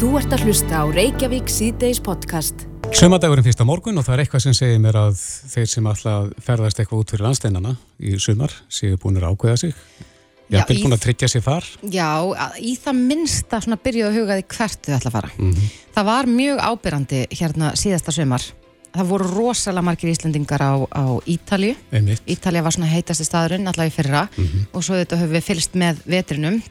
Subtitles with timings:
[0.00, 2.62] Þú ert að hlusta á Reykjavík síðdeis podcast.
[2.96, 5.18] Sumadagurinn fyrsta morgun og það er eitthvað sem segir mér að
[5.52, 9.74] þeir sem alltaf ferðast eitthvað út fyrir landsteinana í sumar séu búin að ákveða sig.
[10.50, 11.66] Jafnvel í- búin að tryggja sér far.
[11.84, 12.08] Já,
[12.58, 15.30] í það minnsta byrjuðu að hugaði hvert þau ætla að fara.
[15.36, 15.68] Mhm.
[15.94, 18.42] Það var mjög ábyrrandi hérna síðasta sömar.
[18.90, 21.76] Það voru rosalega margir Íslendingar á, á Ítalju.
[22.26, 24.28] Ítalja var svona heitasti staðurinn allavega í fyrra
[24.74, 26.62] og svo þetta höfum við fylgst með vetrinum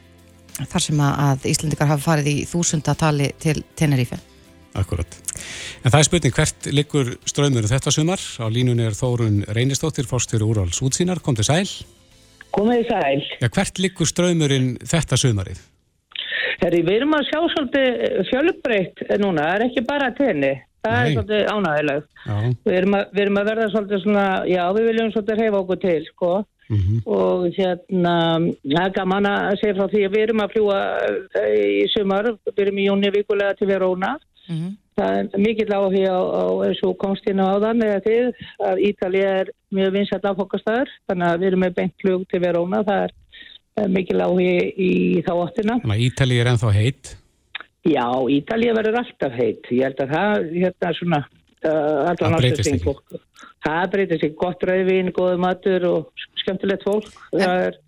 [0.68, 4.20] þar sem að, Íslendingar hafa farið í þúsundatali til Tenerife.
[4.78, 5.16] Akkurat.
[5.82, 8.22] En það er spurning hvert liggur ströymur þetta sumar.
[8.38, 11.22] Á línunni er Þórun Reynistóttir, fórstjóri úrváls útsýnar.
[11.24, 11.66] Kom til sæl.
[12.54, 13.26] Komið í sæl.
[13.42, 15.60] Já, hvert liggur ströymurinn þetta sumarið?
[16.60, 20.52] Herri, við erum að sjá svolítið fjölbreytt núna, það er ekki bara tenni.
[20.80, 21.00] Það Nei.
[21.00, 22.08] er svolítið ánægilegt.
[22.24, 22.36] Já.
[22.66, 25.80] Við erum, að, við erum að verða svolítið svona, já, við viljum svolítið reyfa okkur
[25.84, 26.32] til, sko.
[26.70, 28.14] Mm Og hérna,
[28.62, 30.82] það er gaman að segja frá því að við erum að fljúa
[31.40, 34.14] eh, í sumar, við erum í jóni vikulega til Verona.
[34.50, 37.08] Mm Það er mikill áhuga á, á eins og á
[37.54, 41.94] áðan eða þið að Ítalið er mjög vinsætt áfokastæður þannig að við erum með beint
[42.02, 43.14] flug til Verona það er
[43.80, 44.90] eh, mikill áhuga í
[45.24, 45.78] þá áttina.
[45.80, 47.14] Þannig að Ítali er ennþá heitt.
[47.88, 49.70] Já, Ítalið verður alltaf heitt.
[49.72, 53.20] Ég held að það hérna svona uh, Það breytist ekki.
[53.64, 54.38] Það breytist ekki.
[54.42, 57.10] Gott rauðvín, góðu matur og skemmtilegt fólk.
[57.38, 57.78] Er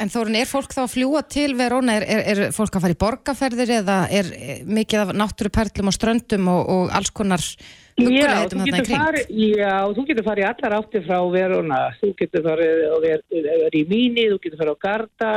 [0.00, 1.98] En Þórun, er fólk þá að fljúa til Verona?
[1.98, 5.96] Er, er, er fólk að fara í borgarferðir eða er eh, mikið af náttúruperlum og
[5.96, 9.02] ströndum og, og alls konar þú þarna í getur kring?
[9.02, 11.82] farið, já, þú getur farið allar átti frá Verona.
[12.00, 15.34] Þú getur farið og verið í Míni, þú getur farið á Garda,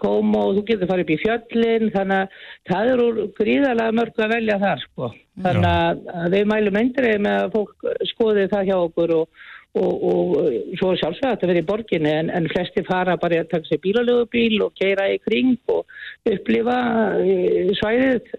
[0.00, 1.90] Como, þú getur farið upp í fjöllin.
[1.92, 5.10] Þannig að það eru gríðarlega mörg að velja þar, sko.
[5.44, 9.44] Þannig að að við mælum endrið með að fólk skoði það hjá okkur og,
[9.74, 13.48] og, og svo sjálfsög að þetta verið í borginni en, en flesti fara bara að
[13.54, 15.84] taka sér bílalögubíl og keira í kring og
[16.30, 16.78] upplifa
[17.24, 18.30] eh, svæðið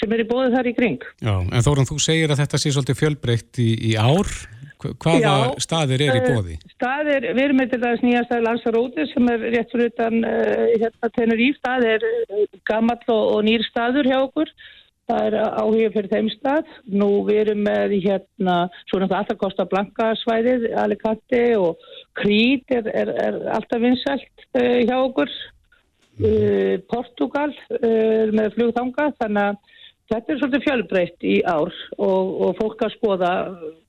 [0.00, 1.02] sem er í bóðið þar í kring.
[1.20, 4.30] Já, en Þórun, þú segir að þetta sé svolítið fjölbreytt í, í ár.
[4.82, 5.60] Hva- Hvaða Já.
[5.62, 6.54] staðir er í Eh, bóði?
[6.72, 11.10] Staðir, við erum með til þess nýjastæði Lanzaróti sem er rétt fyrir utan uh, hérna
[11.14, 14.50] Teneríf, það er uh, gamall og, og nýr staður hjá okkur
[15.10, 16.70] það er áhuga fyrir þeim stað.
[17.00, 18.56] Nú við erum með hérna
[18.90, 21.82] svona það alltaf kosta blanka svæðið Alicante og
[22.18, 25.34] Krít er, er, er alltaf vinsælt uh, hjá okkur.
[26.22, 29.78] Uh, Portugal uh, með flugþanga þannig að
[30.12, 33.30] þetta er svolítið fjölbreytt í ár og, og fólk að skoða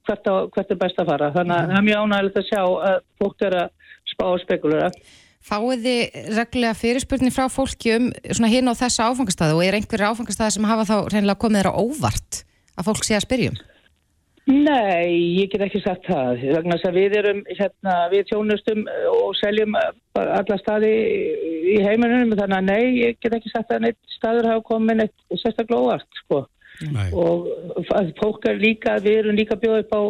[0.08, 1.34] hvert, á, hvert er best að fara.
[1.36, 4.90] Þannig að það er mjög ánægilegt að sjá að fólk er að spá og spekulera
[5.44, 10.14] Fáið þið reglulega fyrirspurni frá fólki um svona hinn á þessa áfangastæðu og er einhverju
[10.14, 12.44] áfangastæði sem hafa þá reynilega komið þeirra óvart
[12.78, 13.58] að fólk sé að spyrjum?
[14.44, 18.82] Nei, ég get ekki sagt það vegna þess að við erum hérna, við tjónustum
[19.12, 19.78] og seljum
[20.20, 20.90] alla staði
[21.72, 25.16] í heiminum þannig að nei, ég get ekki sagt að neitt staður hafa komið neitt
[25.40, 26.44] sérstaklega óvart sko.
[26.90, 27.12] Nei.
[27.14, 27.46] og
[28.18, 30.02] fólk er líka, við erum líka bjóða upp á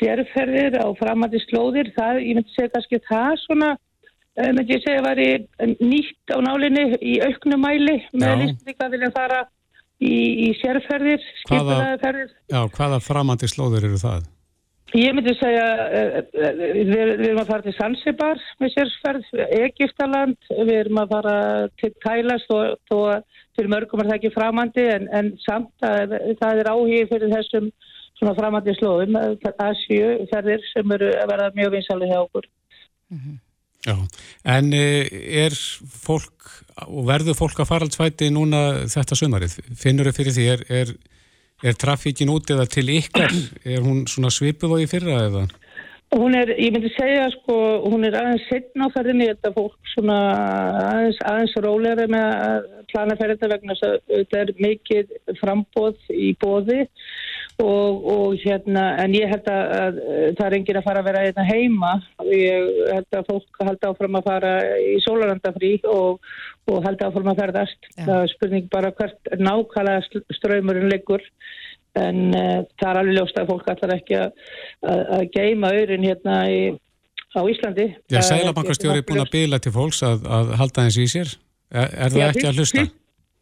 [0.00, 3.68] sérferðir á framandi slóðir, það, ég myndi segja kannski það svona,
[4.40, 5.26] myndi ég segja að væri
[5.80, 9.40] nýtt á nálinni í auknum mæli með listlíka að vilja fara
[10.02, 10.14] í,
[10.46, 12.30] í sérferðir, skipulaði ferðir.
[12.52, 14.30] Já, hvaða framandi slóður eru það?
[14.92, 20.74] Ég myndi segja, uh, við, við erum að fara til Zanzibar með sérsferð, Egiptaland, við
[20.82, 21.36] erum að fara
[21.80, 21.92] til
[22.56, 23.22] og þó að
[23.56, 27.70] fyrir mörgum er það ekki framandi en, en samt að það er áhigi fyrir þessum
[28.18, 29.16] svona framandi slóðum,
[29.64, 32.52] Asju ferðir sem eru að verða mjög vinsalið hjá okkur.
[33.82, 33.96] Já,
[34.46, 35.08] en eh,
[35.42, 35.54] er
[36.04, 36.50] fólk
[36.86, 39.56] og verður fólk að faraldsvæti núna þetta sumarið?
[39.78, 40.92] Finnur þau fyrir því, er, er,
[41.66, 43.34] er trafíkin út eða til ykkar?
[43.66, 45.48] Er hún svona svipuð og í fyrra eða?
[46.12, 47.54] Hún er, ég myndi segja sko,
[47.88, 50.16] hún er aðeins setna á ferðinni þetta fólk svona
[50.90, 56.34] aðeins, aðeins rólegri með að plana ferðina vegna þess að þetta er mikið frambóð í
[56.42, 56.90] bóði og,
[57.62, 59.98] og hérna, en ég held að, að
[60.38, 61.92] það er enginn að fara að vera hérna heima
[62.28, 64.52] ég held að fólk halda áfram að fara
[64.82, 66.22] í sólarandafrí og,
[66.70, 68.04] og halda áfram að ferðast Já.
[68.06, 71.24] það er spurning bara hvert nákvæmlega straumurinn liggur
[71.98, 74.30] en uh, það er alveg ljóst að fólk allar ekki að,
[74.88, 76.60] að, að geima auðrin hérna í,
[77.36, 77.86] á Íslandi.
[78.08, 81.34] Já, er- Sælabankastjóri er búin að bila til fólks að, að halda eins í sér.
[81.72, 82.86] Er, er það Já, ekki að hlusta?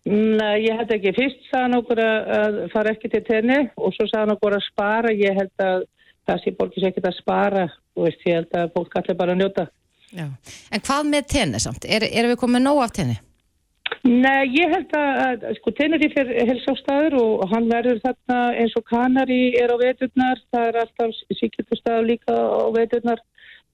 [0.09, 1.13] Nei, ég held ekki.
[1.17, 4.69] Fyrst sagði hann okkur að, fara ekki til tenni og svo sagði hann okkur að
[4.71, 5.13] spara.
[5.13, 5.83] Ég held að
[6.29, 7.67] það sé borgis ekkert að spara.
[7.95, 9.67] Þú veist, ég held að fólk allir bara að njóta.
[10.11, 10.27] Já.
[10.73, 11.85] En hvað með tenni samt?
[11.85, 13.21] Er, erum við komið nóg af tenni?
[14.07, 19.51] Nei, ég held að, sko, Tenerife er helsástaður og hann verður þarna eins og Kanari
[19.61, 23.21] er á veturnar, það er alltaf síkjöldustafur líka á veturnar,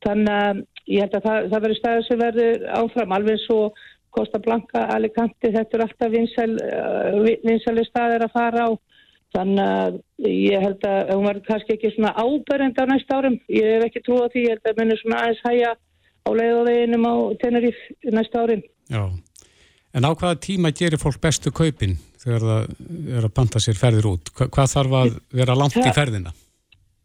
[0.02, 3.60] þannig að ég held að það, það verður staður sem verður áfram alveg svo
[4.16, 6.52] Costa Blanca, Alicante, þetta er alltaf vinsæl,
[7.44, 8.70] vinsæli staðir að fara á.
[9.36, 9.96] Þannig að
[10.30, 13.36] ég held að hún var kannski ekki svona áberend á næst árum.
[13.52, 16.60] Ég hef ekki trúið á því, ég held að munir svona aðeins hæja á leið
[16.60, 17.82] og veginum á Teneríf
[18.16, 18.64] næst árin.
[18.88, 19.02] Já,
[19.92, 24.10] en á hvaða tíma gerir fólk bestu kaupin þegar það er að banta sér ferðir
[24.14, 24.32] út?
[24.32, 26.32] Hva, hvað þarf að vera langt í ferðina?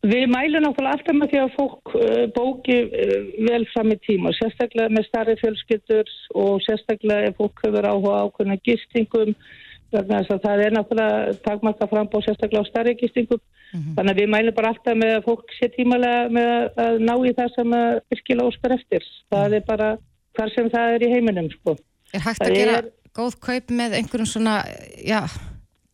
[0.01, 4.89] Við mælum náttúrulega alltaf með því að fólk uh, bóki uh, vel í tíma, sérstaklega
[4.89, 9.35] með starri fjölskyldur og sérstaklega ef fólk hefur áhuga ákveðna gistingum,
[9.93, 13.41] að það er náttúrulega takmarka frambóð sérstaklega á starri gistingum.
[13.71, 13.93] Mm -hmm.
[13.95, 17.33] Þannig að við mælum bara alltaf með að fólk sé tímalega með að ná í
[17.37, 17.75] það sem
[18.09, 19.03] virkilega óskar eftir.
[19.29, 19.89] Það er bara
[20.35, 21.49] hvar sem það er í heiminum.
[21.51, 21.75] Sko.
[22.13, 22.89] Er hægt að gera er...
[23.13, 24.63] góð kaup með einhverjum svona,
[24.97, 25.21] já,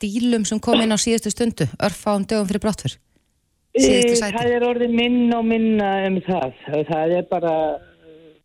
[0.01, 2.97] dílum sem kom inn á síðustu stundu, örfáum dögum fyrir brottfyrr?
[3.77, 6.59] Það er orðið minn og minna um það.
[6.89, 7.55] Það er bara,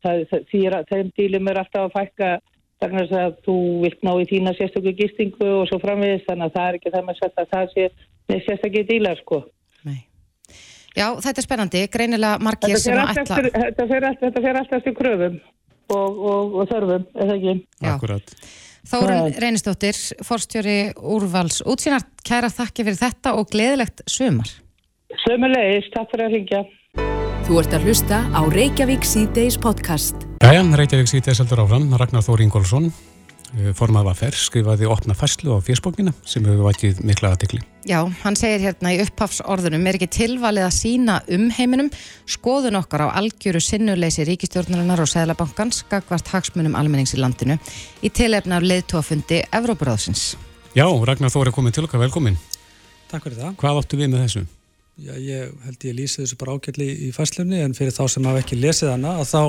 [0.05, 2.33] það, því að þeim dílum er alltaf að fækka
[2.83, 6.69] þannig að þú vilt ná í þína sérstöku gistingu og svo framviðist þannig að það
[6.69, 7.89] er ekki það með að það sé
[8.31, 9.43] með sérstöku dílar sko.
[9.87, 10.01] Nei.
[10.93, 13.39] Já, þetta er spennandi, greinilega margir sem að ætla.
[13.39, 15.39] Eftir, þetta fer alltaf, alltaf eftir kröfum
[15.93, 17.57] og, og, og þörfum, eða ekki?
[17.79, 17.95] Já.
[17.95, 18.35] Akkurat.
[18.83, 24.51] Þórun Reynistóttir, forstjóri Úrvals útsýnar, kæra þakki fyrir þetta og gleðilegt sumar.
[25.21, 26.63] Sömulegis, takk fyrir að ringja.
[27.43, 30.25] Þú ert að hlusta á Reykjavík C-Days podcast.
[30.41, 31.89] Jæja, Reykjavík C-Days heldur áfram.
[32.01, 32.87] Ragnar Þóri Ingólfsson,
[33.53, 37.61] eh, formað var færr, skrifaði opna fæslu á fjersbókina sem hefur vætið mikla aðtikli.
[37.85, 41.91] Já, hann segir hérna í upphafsorðunum er ekki tilvalið að sína um heiminum
[42.27, 47.59] skoðun okkar á algjöru sinnuleysi ríkistjórnarinnar og Sæðlabankans gagvart hagsmunum almennings í landinu
[48.03, 50.37] í tilefna af leðtóafundi Evrópuráðsins.
[50.75, 52.39] Já, Ragnar Þóri er komið til okkar, velkomin.
[53.11, 53.57] Takk fyrir það.
[53.61, 54.47] Hvað áttu við með þessu?
[55.01, 58.43] Já, ég held ég lýsi þessu bara ágætli í fæslunni en fyrir þá sem hafa
[58.43, 59.45] ekki lesið hana að þá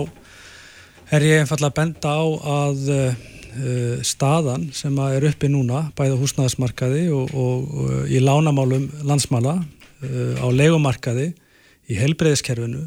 [1.18, 2.24] er ég einfallega að benda á
[2.54, 9.58] að uh, staðan sem er uppi núna bæða húsnæðismarkaði og, og, og í lánamálum landsmála
[9.60, 11.34] uh, á legumarkaði
[11.92, 12.86] í helbreyðiskerfinu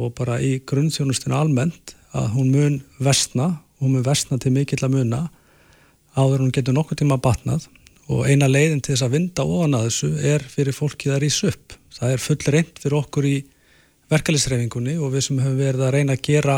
[0.00, 4.96] og bara í grunnþjónustinu almennt að hún mun vestna, hún mun vestna til mikill að
[4.96, 5.26] muna
[6.16, 7.68] áður hún getur nokkur tíma batnað
[8.10, 11.50] og eina leiðin til þess að vinda ofan að þessu er fyrir fólkið að rýsa
[11.52, 11.76] upp.
[11.94, 13.36] Það er full reynd fyrir okkur í
[14.10, 16.56] verkefliðsreifingunni og við sem höfum verið að reyna að gera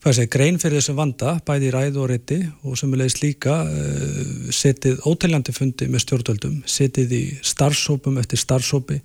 [0.00, 3.56] segi, grein fyrir þessum vanda, bæði í ræðu og reyti og sem við leiðist líka
[3.68, 9.00] uh, setið óteljandi fundi með stjórnvöldum, setið í starfsópum eftir starfsópi,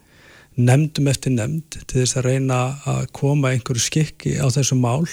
[0.56, 5.04] nefndum eftir nefnd til þess að reyna að koma einhverju skikki á þessu mál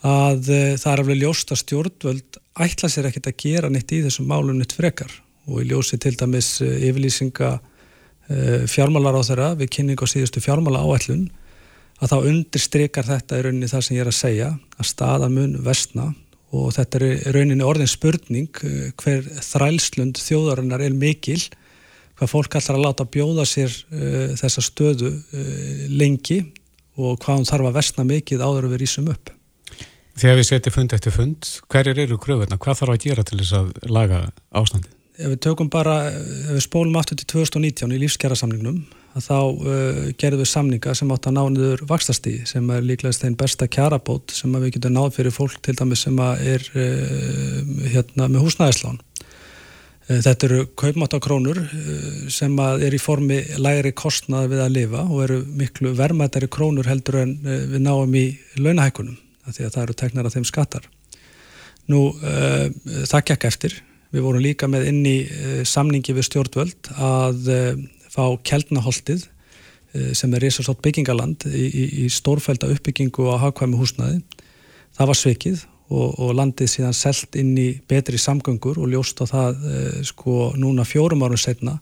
[0.00, 4.00] að uh, það er alveg ljóst að stjórnvöld ætla sér ekkert að gera neitt í
[4.04, 5.12] þessum málum neitt frekar.
[5.50, 10.42] Og í ljósi til dæmis uh, yfirlýsinga uh, fjármálar á þeirra við kynning á síðustu
[10.42, 11.28] fjármála áætlun
[12.00, 14.50] að þá undirstrykar þetta í rauninni það sem ég er að segja
[14.80, 16.06] að staðan mun vestna
[16.56, 18.62] og þetta er rauninni orðin spurning
[18.98, 21.42] hver þrælslund þjóðarinnar er mikil
[22.16, 23.74] hvað fólk ætlar að láta bjóða sér
[24.40, 25.12] þessa stöðu
[25.92, 26.40] lengi
[26.96, 29.34] og hvað hún þarf að vestna mikið áður að við rýsum upp
[30.20, 32.58] Þegar við setjum fund eftir fund, hverjir eru kröfurna?
[32.60, 34.18] Hvað þarf að gera til þess að laga
[34.52, 34.90] ástandi?
[35.20, 38.82] Ef við tökum bara, ef við spólum aftur til 2019 í lífskjærasamningnum,
[39.16, 43.38] þá uh, gerðum við samninga sem átt að ná niður vaxtastí sem er líklegast einn
[43.40, 47.56] besta kjarabót sem við getum náð fyrir fólk til dæmis sem er uh,
[47.94, 49.00] hérna, með húsnæðislán.
[49.00, 55.24] Uh, þetta eru kaupmáttakrónur uh, sem er í formi læri kostnað við að lifa og
[55.30, 58.28] eru miklu vermaðari krónur heldur en uh, við náum í
[58.60, 60.88] launahækunum því að það eru teknar af þeim skattar.
[61.90, 62.68] Nú, uh,
[63.08, 63.76] það gekk eftir.
[64.10, 69.28] Við vorum líka með inn í uh, samningi við stjórnvöld að uh, fá Kjeldnaholtið
[70.14, 74.20] sem er risastótt byggingaland í, í, í stórfælda uppbyggingu á hagkvæmi húsnaði.
[74.94, 79.26] Það var svikið og, og landið síðan selt inn í betri samgöngur og ljóst á
[79.26, 79.64] það
[80.06, 81.80] sko núna fjórum árum setna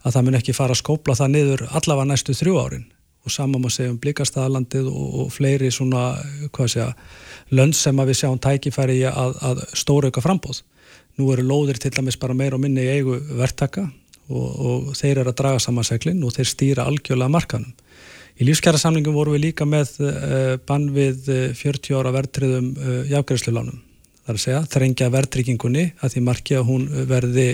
[0.00, 2.88] að það mun ekki fara að skópla það niður allavega næstu þrjú árin
[3.22, 6.16] og saman má segja um Blíkastæðalandið og, og fleiri svona,
[6.54, 6.88] hvað segja,
[7.54, 10.62] lönd sem að við sjáum tækifæri í að, að stóra auka frambóð.
[11.20, 13.84] Nú eru lóðir til dæmis bara meir og minni í eigu verktaka
[14.32, 17.72] og, og þeir eru að draga saman seglinn og þeir stýra algjörlega markanum.
[18.40, 23.12] Í lífskjærasamlingum voru við líka með uh, bann við uh, 40 ára verðtriðum uh, eh,
[23.12, 23.82] jágræslulánum.
[24.22, 27.46] Það er að segja, þrengja verðtryggingunni að því marki að hún verði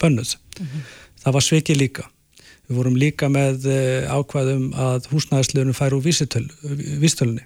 [0.00, 0.36] bönnuð.
[0.58, 0.90] Mm -hmm.
[1.22, 2.04] Það var svikið líka.
[2.68, 7.42] Við vorum líka með eh, ákvæðum að húsnæðislegunum fær úr vístölunni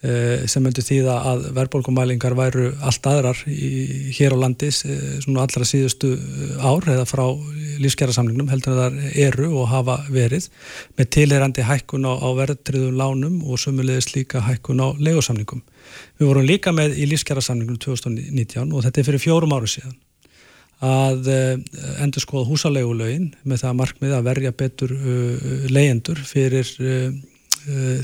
[0.00, 3.68] eh, sem myndi þýða að verðbólkumælingar væru allt aðrar í,
[4.16, 6.14] hér á landis eh, svona allra síðustu
[6.64, 7.26] ár eða frá
[7.84, 10.48] lífskjærasamningnum heldur að það eru og hafa verið
[10.96, 15.60] með tilherandi hækkun á, á verðtriðum lánum og sumulegis líka hækkun á legosamningum.
[16.18, 19.98] Við vorum líka með í lífskjærasamningnum 2019 og þetta er fyrir fjórum áru síðan
[20.84, 21.54] að uh,
[22.04, 27.10] endur skoða húsalegulögin með það markmið að verja betur uh, leyendur fyrir uh,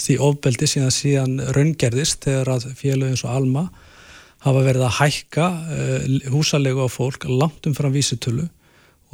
[0.03, 3.69] því ofbeldi síðan síðan raungerðist þegar að félögin svo alma
[4.45, 5.47] hafa verið að hækka
[6.35, 8.51] húsalegu á fólk langt um fram vísitölu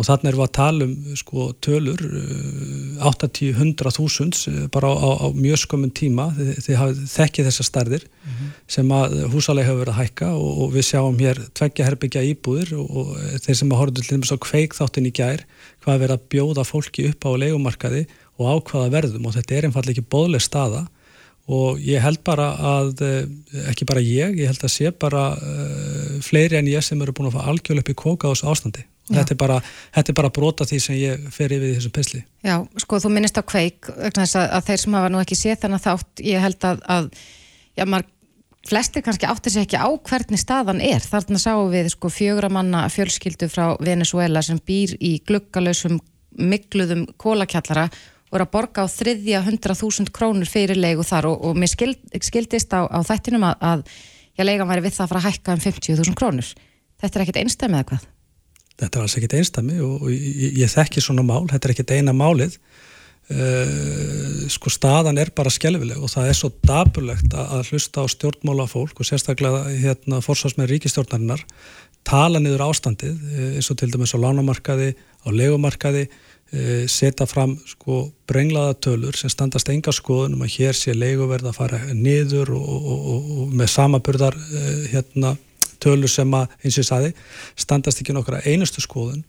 [0.00, 2.02] og þannig erum við að tala um sko, tölur
[3.04, 6.30] 80-100.000 bara á, á, á mjög skömmun tíma.
[6.38, 8.54] Þið, þekkið þessar stærðir mm -hmm.
[8.76, 12.72] sem að húsalega hefur verið að hækka og, og við sjáum hér tveggja herbyggja íbúðir
[12.80, 13.10] og, og
[13.44, 15.44] þeir sem að horfðu til þess að kveik þáttin í gær
[15.84, 18.06] hvað er verið að bjóða fólki upp á leikumarkaði
[18.40, 19.28] og ákvaða verðum.
[19.28, 20.86] Og þetta er einfallega ekki bóðleg staða.
[21.50, 23.02] Og ég held bara að
[23.68, 27.28] ekki bara ég, ég held að sé bara uh, fleiri en ég sem eru búin
[27.28, 29.58] að fá algjörlega upp í kóka á þessu ástandi Þetta er, bara,
[29.96, 32.22] þetta er bara brota því sem ég fer yfir í þessu pesli.
[32.46, 35.84] Já, sko, þú minnist á kveik að, að þeir sem hafa nú ekki séð þannig
[35.86, 37.08] þátt, ég held að, að
[37.80, 38.10] já, maður,
[38.70, 41.02] flestir kannski áttir sér ekki á hvernig staðan er.
[41.02, 45.98] Þarna sáum við sko fjögramanna fjölskyldu frá Venezuela sem býr í gluggalösum
[46.38, 47.88] mikluðum kólakjallara
[48.30, 51.72] og er að borga á þriðja hundra þúsund krónur fyrir leigu þar og, og mér
[51.72, 53.84] skild, skildist á, á þættinum að, að
[54.38, 56.54] ég leigan væri við það að fara að hækka um 50.000 krónur.
[57.00, 58.08] Þetta er ekkit einstæmið eða hvað?
[58.80, 62.16] Þetta er alls ekkit einstami og ég, ég þekki svona mál, þetta er ekkit eina
[62.16, 62.56] málið.
[63.30, 68.64] Uh, sko staðan er bara skjálfileg og það er svo daburlegt að, hlusta á stjórnmála
[68.66, 71.44] fólk og sérstaklega hérna fórsvarsmenn ríkistjórnarinnar
[72.02, 77.54] tala niður ástandið eh, eins og til dæmis á lánamarkaði, á legumarkaði uh, setja fram
[77.68, 82.54] sko brenglaða tölur sem standast enga skoðun um að hér sé leguverð að fara niður
[82.56, 85.36] og, og, og, og með samaburðar uh, hérna
[85.82, 87.10] tölur sem að, eins og ég saði,
[87.58, 89.24] standast ekki nokkra einustu skoðun.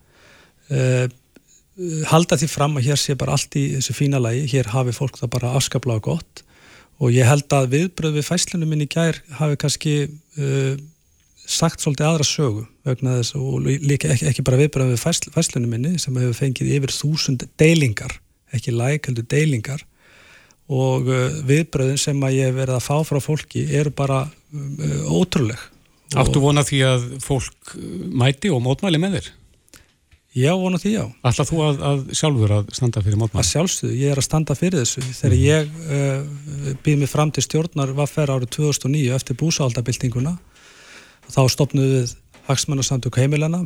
[0.71, 1.07] Uh,
[2.11, 5.19] halda því fram að hér sé bara allt í þessu fína lagi, hér hafi fólk
[5.21, 6.43] það bara afskaplega gott.
[7.01, 10.75] Og ég held að viðbröð við fæslunum minn í gær hafi kannski uh,
[11.49, 15.73] sagt svolítið aðra sögu vegna þess og líka ekki, ekki bara viðbröð við fæsl, fæslunum
[15.73, 18.13] minni sem hefur fengið yfir þúsund deilingar,
[18.53, 19.85] ekki like heldur deilingar.
[20.71, 21.09] Og
[21.49, 24.21] viðbröðin sem að ég verið að fá frá fólki eru bara
[25.11, 25.59] ótrúleg
[26.19, 27.75] Áttu vona því að fólk
[28.11, 29.29] mæti og mótmæli með þér?
[30.31, 31.03] Já, vona því já.
[31.27, 33.43] Ætla þú að, að sjálfur að standa fyrir mótmæli?
[33.43, 35.03] Að sjálfsögðu, ég er að standa fyrir þessu.
[35.17, 35.41] Þegar mm.
[35.43, 40.37] ég uh, býð mig fram til stjórnar vaffer árið 2009 eftir búsáldabildinguna
[41.31, 42.15] þá stopnuðu við
[42.47, 43.61] Hagsmannarsamtök heimilana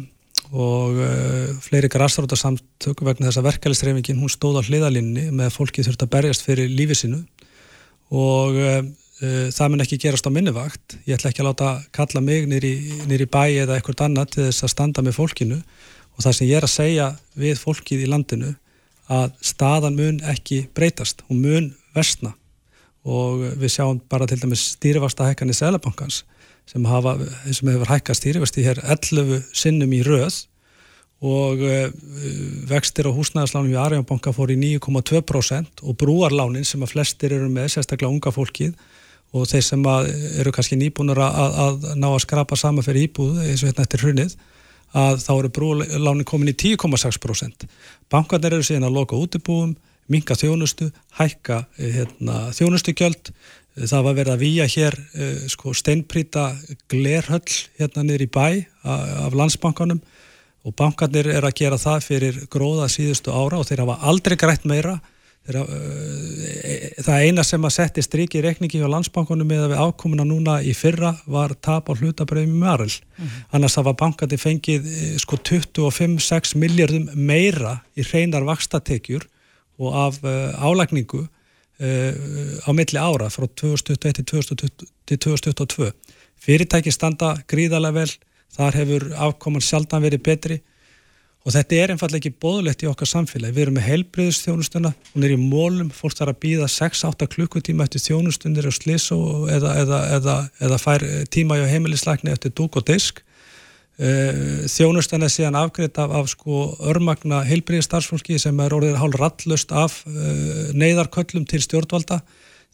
[0.51, 6.05] og uh, fleiri græsarótarsamtök vegna þess að verkefælistrefingin hún stóð á hliðalínni með fólki þurft
[6.05, 7.21] að berjast fyrir lífi sinu
[8.13, 8.81] og uh,
[9.15, 13.43] það mun ekki gerast á minnivakt ég ætla ekki að láta kalla mig nýri bæ
[13.63, 15.59] eða eitthvað annað til þess að standa með fólkinu.
[16.15, 18.53] Og það sem ég er að segja við fólkið í landinu
[19.11, 21.23] að staðan mun ekki breytast.
[21.29, 22.33] Og mun versna.
[23.05, 26.23] Og við sjáum bara til dæmis stýrifasta hækkan í Sælabankans
[26.65, 27.15] sem, hafa,
[27.53, 30.41] sem hefur hækkað stýrifasti hér 11 sinnum í röð.
[31.25, 31.85] Og uh,
[32.67, 37.71] vextir á húsnæðarslánum í Arjónbanka fór í 9,2% og brúarlánin sem að flestir eru með,
[37.77, 38.75] sérstaklega unga fólkið
[39.35, 39.87] og þeir sem
[40.39, 44.05] eru kannski nýbúinur að, að ná að skrapa saman fyrir íbúð eins og hérna eftir
[44.05, 44.37] hrunnið
[44.95, 47.67] að þá eru brúláni komin í 10,6%.
[48.11, 49.73] Bankarnir eru síðan að loka útibúum,
[50.07, 50.87] minga þjónustu,
[51.17, 53.33] hækka hérna, þjónustugjöld,
[53.75, 56.45] það var verið að výja hér eh, sko, steinprýta
[56.91, 58.47] glerhöll hérna niður í bæ
[58.85, 59.99] af landsbankanum
[60.65, 64.63] og bankarnir er að gera það fyrir gróða síðustu ára og þeir hafa aldrei grætt
[64.69, 64.95] meira
[65.45, 70.55] það eina sem að setja stryk í rekningi á landsbankunum með að við ákomuna núna
[70.65, 73.45] í fyrra var tap á hlutabröðum með Arl mm -hmm.
[73.51, 79.27] annars var bankandi fengið eh, sko 25-6 miljardum meira í hreinar vakstatekjur
[79.77, 82.13] og af uh, álækningu uh,
[82.65, 84.23] á milli ára frá 2021
[85.05, 85.91] til 2022
[86.41, 88.11] fyrirtæki standa gríðarlega vel.
[88.55, 90.61] Þar hefur afkoman sjaldan verið betri
[91.45, 93.53] Og þetta er einfallega ekki bóðlegt í okkar samfélagi.
[93.53, 98.01] Við erum með heilbreyðustjónustuna, hún er í mólum, fólk þarf að býða 6-8 klukkutíma eftir
[98.01, 99.19] þjónustundir og sliso
[99.53, 100.35] eða, eða, eða,
[100.65, 103.21] eða fær tíma í heimilisleikni eftir dúk og disk.
[103.95, 109.69] Eh, þjónustan er síðan afgreitt af, af sko örmagna heilbreyðstarfsfólki sem er orðið hálf rallust
[109.71, 112.23] af uh, neyðarköllum til stjórnvalda.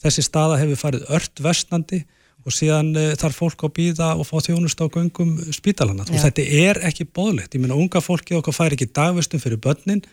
[0.02, 2.06] Þessi staða hefur farið ört vestnandi
[2.46, 6.46] og síðan uh, þarf fólk að býða og fá þjónust á göngum spítalana og þetta
[6.46, 10.04] er ekki bóðlegt, ég meina unga fólki okkar fær ekki dagvistum fyrir börnin.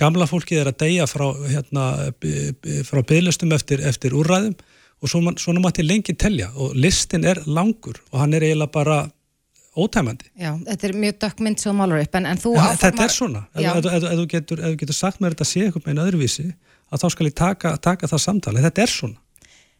[0.00, 1.84] Gamla fólki er að deyja frá hérna,
[2.88, 4.56] frá bygglistum eftir, eftir úrræðum.
[5.04, 6.48] Og svona, svona mátti lengi telja.
[6.58, 7.98] Og listin er langur.
[8.10, 8.96] Og hann er eiginlega bara
[9.74, 10.30] ótæmandi.
[10.38, 13.42] Já, þetta er mjög dökkmynd sem málur upp, en, en þú ja, Þetta er svona,
[13.54, 16.46] ef, ef, ef, ef þú getur, getur sagt mér þetta sé eitthvað með einu öðruvísi
[16.94, 19.20] að þá skal ég taka, taka það samtali, þetta er svona.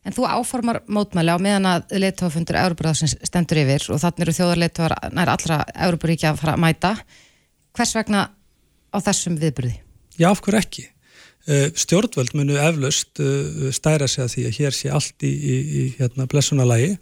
[0.04, 4.94] En þú áformar mótmæli á meðan að leittófundur Európaráðsins stendur yfir og þannig eru þjóðarleittóar
[5.16, 6.90] nær allra Európaríkja að fara að mæta.
[7.74, 8.26] Hvers vegna
[8.92, 9.78] á þessum viðbyrði?
[10.20, 10.84] Já, af hverju ekki?
[11.44, 15.56] Uh, stjórnvöld munu eflaust uh, stæra sig að því að hér sé allt í, í,
[15.60, 16.94] í hérna, blessunalagi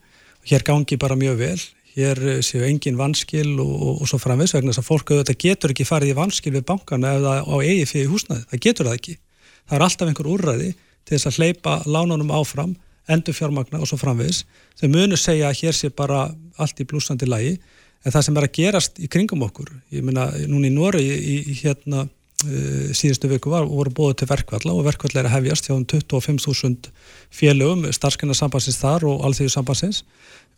[0.51, 1.59] hér gangi bara mjög vel.
[1.95, 5.41] Hér uh, séu engin vanskil og, og, og svo framvegs vegna þess að fólk auðvitað
[5.45, 8.47] getur ekki farið í vanskil við bankana eða á eigi fyrir húsnaði.
[8.51, 9.19] Það getur það ekki.
[9.63, 12.75] Það er alltaf einhver úrræði til þess að hleypa lánunum áfram
[13.11, 14.45] endur fjármagna og svo framvegis
[14.81, 16.29] þau munu segja að hér sé bara
[16.61, 17.57] allt í blúsandi lægi
[18.03, 21.39] en það sem er að gerast í kringum okkur ég meina núna í Nóri í,
[21.53, 25.69] í hérna uh, síðustu viku var voru bóðu til verkvalla og verkvall er að hefjast
[25.69, 26.93] hjá um 25.000
[27.33, 30.03] félögum starfskenarsambansins þar og allþjóðu sambansins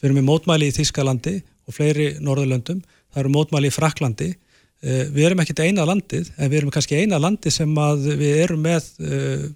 [0.00, 2.82] við erum með mótmæli í Þískalandi og fleiri Norðurlöndum.
[3.14, 7.00] Það eru mótmæli í Fraklandi uh, við erum ekkert eina landið en við erum kannski
[7.00, 9.50] eina landið sem að við erum með uh,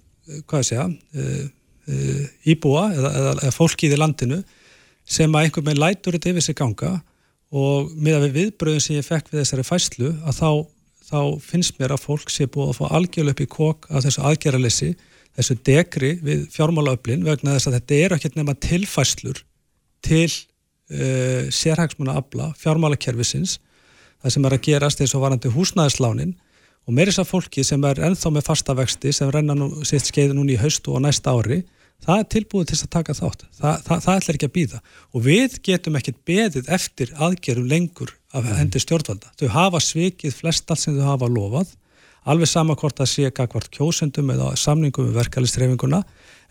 [0.45, 0.89] hvað ég segja
[2.49, 4.39] íbúa eða, eða, eða fólkið í landinu
[5.09, 6.91] sem að einhver með lætur þetta yfir sig ganga
[7.49, 10.49] og með að við viðbröðum sem ég fekk við þessari fæslu að þá,
[11.09, 14.25] þá finnst mér að fólk sé búið að fá algjörlega upp í kók af þessu
[14.29, 14.89] aðgerralessi,
[15.37, 19.41] þessu degri við fjármálaöflin vegna þess að þetta er ekki nema tilfæslur
[20.05, 23.57] til uh, sérhagsmuna abla fjármálakerfisins.
[24.19, 26.35] Það sem er að gerast eins og varandi húsnæðislánin
[26.85, 30.37] og þess að fólki sem er ennþá með fasta vexti sem renna nú sitt skeiði
[30.37, 31.63] núni í haustu og næsta ári
[32.05, 33.43] það er tilbúið til að taka þátt.
[33.57, 34.79] Það, það, það ætlar ekki að býða
[35.11, 39.33] og við getum ekkert beðið eftir aðgerum lengur af hendi stjórnvalda.
[39.39, 41.75] Þau hafa svikið flest allt sem þau hafa lofað.
[42.29, 46.01] Alveg sama hvort að sé hvort kjósendum eða samningum við verkeflistrefinguna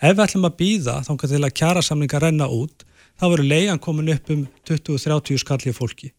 [0.01, 2.87] ef við ætlum að býða þá kan til að kjara samninga renna út
[3.19, 6.11] þá verður leigan komin upp um 20-30 skallið fólki.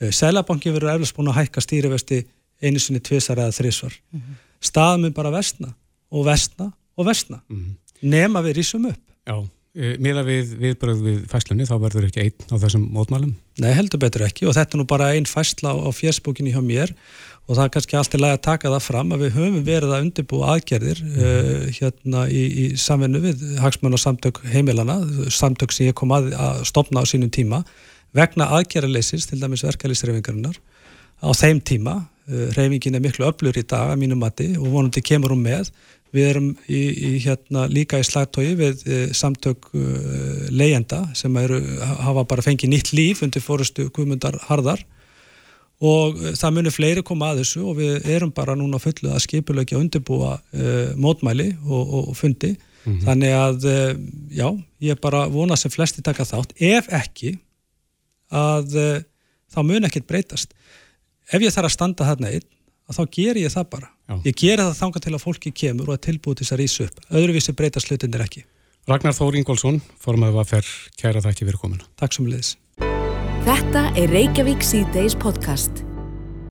[0.00, 2.24] Eh, Sælabanki verður eflust búin að hækka stýrivesti
[2.58, 4.38] einu sinni tvisar eða þrísvar mm -hmm.
[4.60, 5.74] staðum bara vestna
[6.10, 9.00] og vestna og vestna mm -hmm nema við rísum upp.
[9.28, 9.36] Já,
[9.76, 13.34] e, miða við viðbröð við fæslunni þá verður ekki einn á þessum mótmælum?
[13.62, 16.62] Nei, heldur betur ekki og þetta er nú bara einn fæsla á, á fjersbókinni hjá
[16.64, 16.94] mér
[17.48, 20.02] og það er kannski alltaf læg að taka það fram að við höfum verið að
[20.04, 24.98] undirbúa aðgerðir uh, hérna í, í samvennu við Hagsmann og samtök heimilana,
[25.32, 27.62] samtök sem ég kom að, að stopna á sínum tíma
[28.16, 30.60] vegna aðgerðarleysins, til dæmis verkefliðsreifingarinnar
[31.24, 31.96] á þeim tíma,
[32.28, 35.72] uh, reifingin er miklu öflur í dag að mínum mati og vonandi kemur hún með
[36.14, 39.82] Við erum í, í, hérna, líka í slagtói við e, samtök e,
[40.54, 41.58] leyenda sem eru,
[42.00, 44.80] hafa bara fengið nýtt líf undir fórustu Guðmundar Harðar
[45.84, 49.20] og e, það munir fleiri koma að þessu og við erum bara núna fullu að
[49.26, 50.32] skipulegja og undirbúa
[50.96, 52.54] mótmæli og, og, og fundi.
[52.56, 53.04] Mm -hmm.
[53.04, 53.68] Þannig að,
[54.32, 54.48] já,
[54.80, 56.56] ég bara vonað sem flesti taka þátt.
[56.56, 57.36] Ef ekki,
[58.32, 59.04] að
[59.52, 60.54] þá mun ekkert breytast.
[61.32, 62.48] Ef ég þarf að standa þarna einn,
[62.88, 64.16] þá ger ég það bara Já.
[64.24, 66.84] Ég gera það þanga til að fólki kemur og að tilbúið til þess að rýsa
[66.86, 67.02] upp.
[67.12, 68.44] Öðruvísi breyta slutinir ekki.
[68.88, 71.82] Ragnar Þór Ingólfsson, formaðið að fer kæra það ekki verið komin.
[72.00, 72.54] Takk sem leiðis.
[73.44, 75.82] Þetta er Reykjavík C-Days podcast.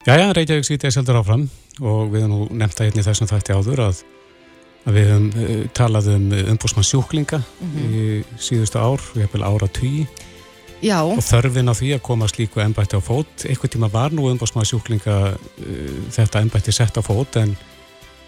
[0.06, 1.48] Jæja, Reykjavík C-Days heldur áfram
[1.82, 4.04] og við erum nú nefnt að hérna í þessum þætti áður að,
[4.86, 7.90] að við hefum uh, talað um umbúsmann sjúklinga mm -hmm.
[7.90, 8.06] í
[8.38, 10.06] síðustu ár, við hefum ára tugi
[10.84, 11.00] Já.
[11.02, 14.70] og þörfin á því að koma slíku ennbætti á fót eitthvað tíma var nú umbásmaður
[14.72, 17.56] sjúklinga uh, þetta ennbætti sett á fót en,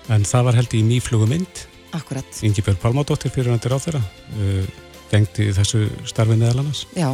[0.09, 1.65] en það var held í nýflugum mynd.
[1.97, 4.65] Akkurat Ingi Björn Palmádóttir fyrir til á þeirra uh,
[5.12, 6.85] gengti þessu starfi meðal annars.
[6.97, 7.12] Já,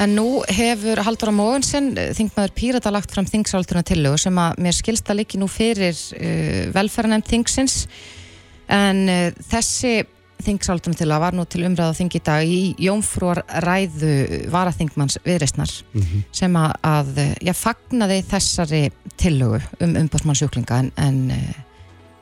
[0.00, 4.64] en nú hefur Haldur á Móðunsson, þingmaður Pírata lagt fram þingsáltuna til og sem að
[4.64, 7.86] mér skilsta líki nú fyrir uh, velferðanemn þingsins.
[8.72, 9.98] En uh, þessi
[10.42, 14.12] þingsáldunum til að var nú til umræða þing í dag í Jónfrúar ræðu
[14.52, 16.24] varaþingmanns viðreistnar mm -hmm.
[16.32, 18.82] sem að, að já, fagnaði þessari
[19.16, 21.54] tillögu um umbásmannsjúklinga en, en uh,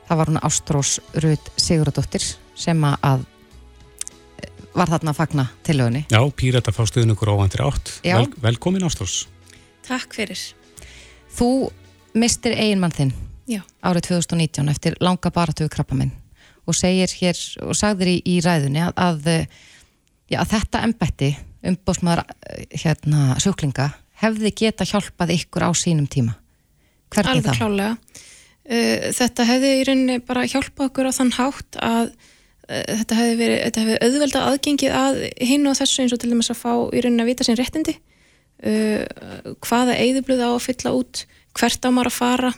[0.07, 2.23] það var hún Ástrós Rud Siguradóttir
[2.55, 3.25] sem að
[4.43, 6.05] eh, var þarna að fagna tillögunni.
[6.11, 7.99] Já, Pírata fá stuðningur óvandir átt.
[8.03, 9.27] Vel, Velkomin Ástrós.
[9.87, 10.39] Takk fyrir.
[11.31, 11.71] Þú
[12.13, 13.13] mistir eiginmann þinn
[13.47, 13.61] Já.
[13.81, 16.11] árið 2019 eftir langa baratuðu krabbaminn
[16.69, 19.29] og segir hér og sagðir í, í ræðunni að, að,
[20.31, 21.31] já, að þetta embetti
[21.71, 22.23] umbósmaður
[22.73, 26.35] hérna, sjúklinga hefði geta hjálpað ykkur á sínum tíma
[27.11, 27.57] hvernig Alveg það?
[27.59, 28.19] Klálega.
[28.61, 33.37] Uh, þetta hefði í rauninni bara hjálpað okkur á þann hátt að uh, þetta hefði
[33.41, 36.71] verið, þetta hefði auðvelda aðgengið að hinn og þessu eins og til dæmis að fá
[36.71, 41.23] í rauninni að vita sín réttindi uh, hvaða eigðubluð á að fylla út
[41.57, 42.53] hvert á maður að fara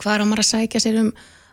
[0.00, 1.10] hvað á maður að sækja sér um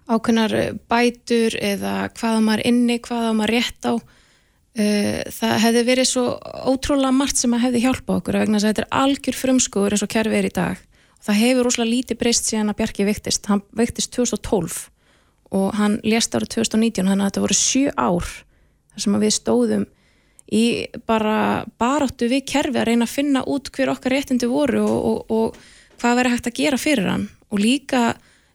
[0.10, 3.94] ákveðnar eh, bætur eða hvaða maður inni, hvaða maður rétt á.
[4.74, 6.22] Uh, það hefði verið svo
[6.66, 10.06] ótrúlega margt sem að hefði hjálpa okkur vegna þess að þetta er algjör frumskóður eins
[10.08, 10.80] og kerfi er í dag.
[11.14, 14.80] Og það hefur rosalega lítið breyst síðan að Bjarki veiktist, hann veiktist 2012
[15.54, 19.86] og hann lést árið 2019 þannig að þetta voru sjö ár þar sem við stóðum
[20.54, 20.66] í
[21.08, 21.38] bara
[21.82, 26.02] baráttu við kerfi að reyna að finna út hver okkar réttindi voru og, og, og
[26.02, 27.28] hvað verið hægt að gera fyrir hann.
[27.54, 28.04] Og líka,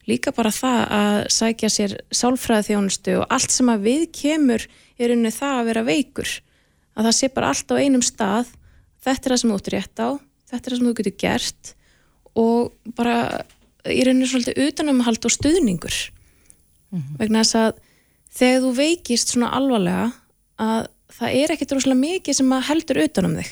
[0.08, 4.64] líka bara það að sækja sér sálfræði þjónustu og allt sem að við kemur
[4.98, 6.34] er unni það að vera veikur.
[6.98, 8.52] Að það sé bara allt á einum stað.
[9.04, 10.08] Þetta er það sem þú ert rétt á.
[10.48, 11.72] Þetta er það sem þú getur gert.
[12.38, 13.16] Og bara
[13.88, 15.98] í rauninu svolítið utanumhald og stuðningur.
[16.88, 17.18] Mm -hmm.
[17.20, 17.72] vegna þess að
[18.32, 20.12] þegar þú veikist svona alvarlega
[20.58, 23.50] að það er ekkert rosalega mikið sem að heldur utanum þig.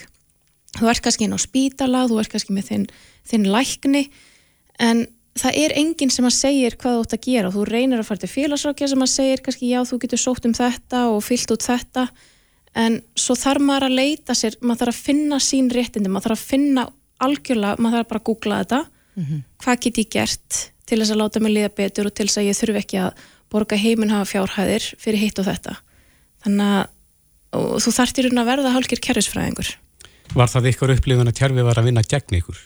[0.77, 2.87] Þú ert kannski inn á spítala þú ert kannski með þinn,
[3.25, 4.03] þinn lækni
[4.79, 5.07] en
[5.41, 7.51] það er enginn sem að segir hvað þú ætti að gera.
[7.51, 10.49] Og þú reynir að fara til félagsrákja sem að segir kannski já þú getur sótt
[10.49, 12.07] um þetta og fyllt út þetta.
[12.77, 16.41] En svo þarf maður að leita sér maður þarf að finna sín réttindi maður þarf
[16.41, 16.87] að finna
[17.25, 18.83] algjörlega, maður þarf bara að googla þetta.
[19.17, 19.41] Mm -hmm.
[19.65, 22.49] hvað get ég gert til þess að láta mig liða betur og til þess að
[22.51, 25.77] ég þurfi ekki að borga heiminn hafa fjárhæðir fyrir hitt og þetta?
[26.45, 29.71] Þannig að þú þartir að verða hálkir kerfisfræðingur.
[30.37, 32.59] Var það ykkur upplifun að kerfi var að vinna gegn ykkur?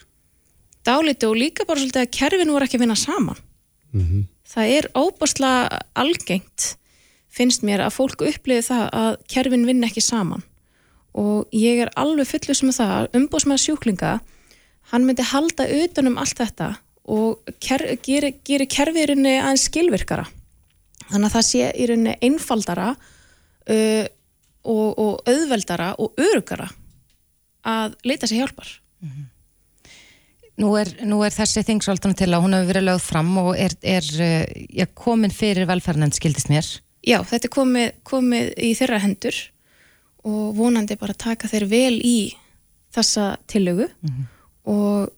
[0.86, 3.40] Dálítið og líka bara svolítið að kerfin voru ekki að vinna saman
[3.92, 4.22] mm -hmm.
[4.44, 6.76] það er óbáslega algengt
[7.28, 10.42] finnst mér að fólku upplifi það að kerfin vinna ekki saman
[11.12, 14.20] og ég er alveg fullus með það umbóðsmaður sjúklinga
[14.90, 16.74] hann myndi halda utanum allt þetta
[17.10, 20.26] og ker, gerir, gerir kerfið í rauninni aðeins skilvirkara
[21.10, 24.06] þannig að það sé í rauninni einfaldara uh,
[24.62, 26.68] og, og auðveldara og örugara
[27.66, 29.26] að leita sér hjálpar mm -hmm.
[30.60, 33.74] Nú er, nú er þessi þingsvaldana til að hún hefur verið lögð fram og er,
[33.80, 34.44] er uh,
[34.76, 36.68] já, komin fyrir velferðan skildist mér
[37.00, 39.36] Já, þetta er komið, komið í þeirra hendur
[40.28, 42.18] og vonandi bara taka þeir vel í
[42.92, 44.26] þessa tillögu mm -hmm.
[44.74, 45.08] og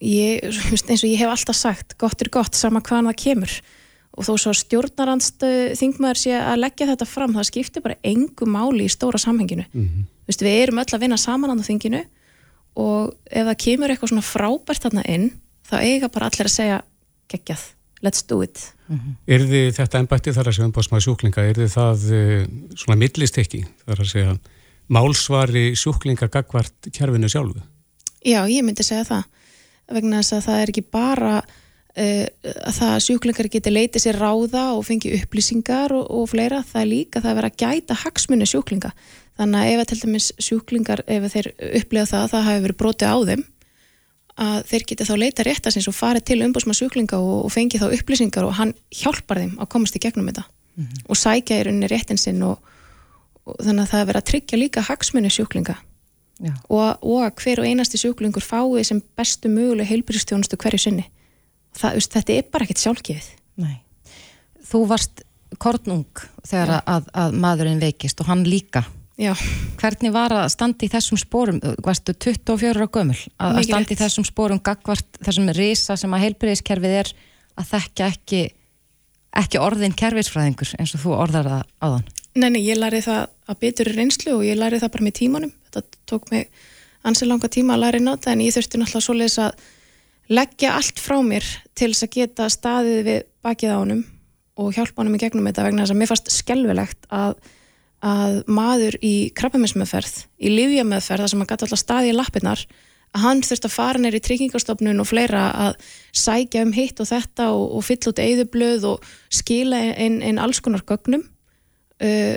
[0.00, 0.44] ég,
[0.88, 3.60] eins og ég hef alltaf sagt gott er gott sama hvaðan það kemur
[4.16, 8.86] og þó svo stjórnarandstu þingmaður sé að leggja þetta fram það skiptir bara engu máli
[8.86, 10.04] í stóra samhenginu mm -hmm.
[10.26, 12.04] Vistu, við erum öll að vinna saman á þinginu
[12.76, 15.26] og ef það kemur eitthvað svona frábært þarna inn
[15.66, 16.80] þá eiga bara allir að segja
[17.32, 17.64] geggjað,
[18.04, 19.14] let's do it mm -hmm.
[19.26, 23.64] Er þið þetta ennbætti þar að segja umbásmaður sjúklinga, er þið það uh, svona millistekki
[23.86, 24.38] þar að segja
[24.88, 27.60] málsvari sjúklinga gagvart kjærfinu sjálfu?
[28.22, 29.24] Já, ég myndi segja það
[29.86, 31.34] vegna þess að það er ekki bara
[31.96, 32.26] uh,
[32.66, 36.92] að það sjúklingar geti leitið sér ráða og fengi upplýsingar og, og fleira, það er
[36.92, 38.92] líka það að vera að gæta hagsmunni sjúklinga
[39.36, 42.80] þannig að ef að til dæmis sjúklingar ef þeir upplega það að það hafi verið
[42.82, 43.44] brotið á þeim
[44.36, 47.52] að þeir geti þá leita rétt að sinns og farið til umbúrsma sjúklinga og, og
[47.52, 51.04] fengi þá upplýsingar og hann hjálpar þeim að komast í gegnum þetta mm -hmm.
[51.08, 52.60] og sækja í rauninni réttin sinn og,
[53.44, 55.76] og þannig að það er verið að tryggja líka hagsmunni sjúklinga
[56.44, 61.06] og, og að hver og einasti sjúklingur fái sem bestu möguleg heilbyrjastjónustu hverju sinni.
[61.76, 63.30] Það, þetta er bara ekkert sjálfgefið.
[63.62, 63.76] Nei.
[64.66, 65.24] Þú varst
[65.62, 68.84] kornung þegar að, að maðurinn veikist og hann líka
[69.16, 69.32] Já.
[69.80, 74.00] Hvernig var að standa í þessum spórum varstu 24 á gömul að, að standa í
[74.02, 77.12] þessum spórum gagvart þessum risa sem að heilbyrjaskerfið er
[77.56, 78.42] að þekka ekki
[79.36, 83.22] ekki orðin kerfisfræðingur eins og þú orðar það á þann Nei, nei, ég læri það
[83.48, 85.52] að betur reynslu og ég læri það bara með tímanum.
[85.72, 86.50] Þetta tók mig
[87.06, 89.62] ansið langa tíma að læri náta en ég þurfti náttúrulega svoleiðis að
[90.36, 91.46] leggja allt frá mér
[91.78, 94.02] til þess að geta staðið við bakið á honum
[94.60, 97.38] og hjálpa honum í gegnum þetta vegna þess að mér fannst skelvilegt að,
[98.04, 102.66] að maður í krabbaminsmeðferð, í livjameðferð þar sem maður gæti alltaf staðið í lappirnar
[103.16, 105.78] að hann þurfti að fara neyri tryggingarstofnun og fleira að
[106.16, 110.60] sækja um hitt og þetta og, og fylla út eðublöð og skila einn ein alls
[110.64, 111.24] konar gögnum.
[111.96, 112.36] Uh,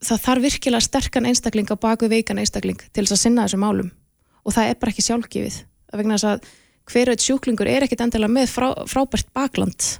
[0.00, 3.90] það þarf virkilega sterkan einstakling á baku veikan einstakling til þess að sinna þessum málum.
[4.46, 5.58] Og það er bara ekki sjálfgefið
[5.90, 6.48] að vegna þess að
[6.90, 9.90] hverjað sjúklingur er ekkit endilega með frá, frábært bakland.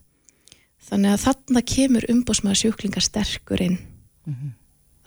[0.90, 3.76] Þannig að þarna kemur umbúsmaður sjúklingar sterkur inn.
[4.24, 4.56] Mm -hmm.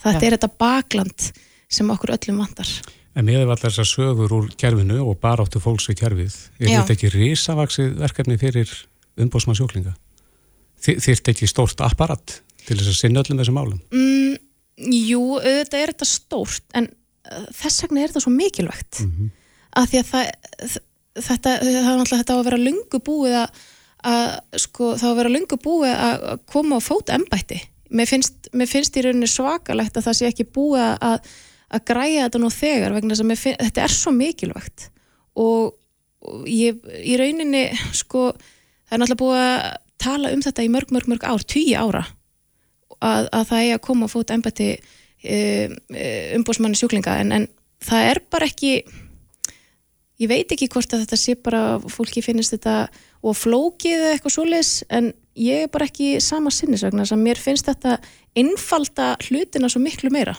[0.04, 1.32] Þetta er þetta bakland
[1.72, 2.70] sem okkur öllum vantar
[3.14, 6.80] En með allar þessar sögur úr kjærfinu og bara áttu fólks við kjærfið er Já.
[6.80, 8.72] þetta ekki risavaksið verkefni fyrir
[9.22, 9.94] umbúsmaður sjúklinga?
[10.82, 12.42] Þýrt ekki stórt apparat?
[12.68, 13.80] til þess að sinna öllum þessum málum?
[13.94, 14.36] Mm,
[15.10, 19.32] jú, auðvitað er þetta stórt en uh, þess vegna er þetta svo mikilvægt mm -hmm.
[19.82, 20.80] að því að það,
[21.28, 23.62] þetta, er þetta á að vera lungu búið að,
[24.14, 27.60] að sko, það á að vera lungu búið að koma á fót ennbætti.
[27.94, 31.30] Mér finnst, mér finnst í rauninni svakalegt að það sé ekki búið að,
[31.74, 34.88] að græja þetta nú þegar vegna þess að finn, þetta er svo mikilvægt.
[35.44, 35.76] Og,
[36.26, 39.70] og ég, í rauninni sko, það er náttúrulega búið að
[40.04, 42.04] tala um þetta í mörg, mörg, mörg ár, tíu ára
[43.00, 44.74] að, að það er að koma og fóta ennbætti
[46.36, 47.16] umbúsmanni sjúklinga.
[47.24, 47.48] En, en
[47.84, 48.74] það er bara ekki
[50.22, 52.88] ég veit ekki hvort að þetta sé bara fólki finnist þetta
[53.24, 57.98] og flókið eitthvað svoleiðis en ég er bara ekki sama sinnisvagnar sem mér finnst þetta
[58.40, 60.36] innfalda hlutina svo miklu meira.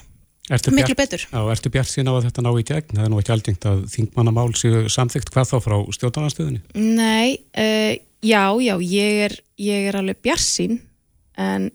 [0.53, 1.23] Ertu miklu bjart, betur.
[1.33, 2.97] Já, ertu bjart sín á að þetta ná í gegn?
[2.99, 6.61] Það er nú ekki aldingt að þingmannamál séu samþygt hvað þá frá stjórnarnarstöðunni?
[6.77, 10.83] Nei, uh, já, já, ég er, ég er alveg bjart sín
[11.41, 11.71] en,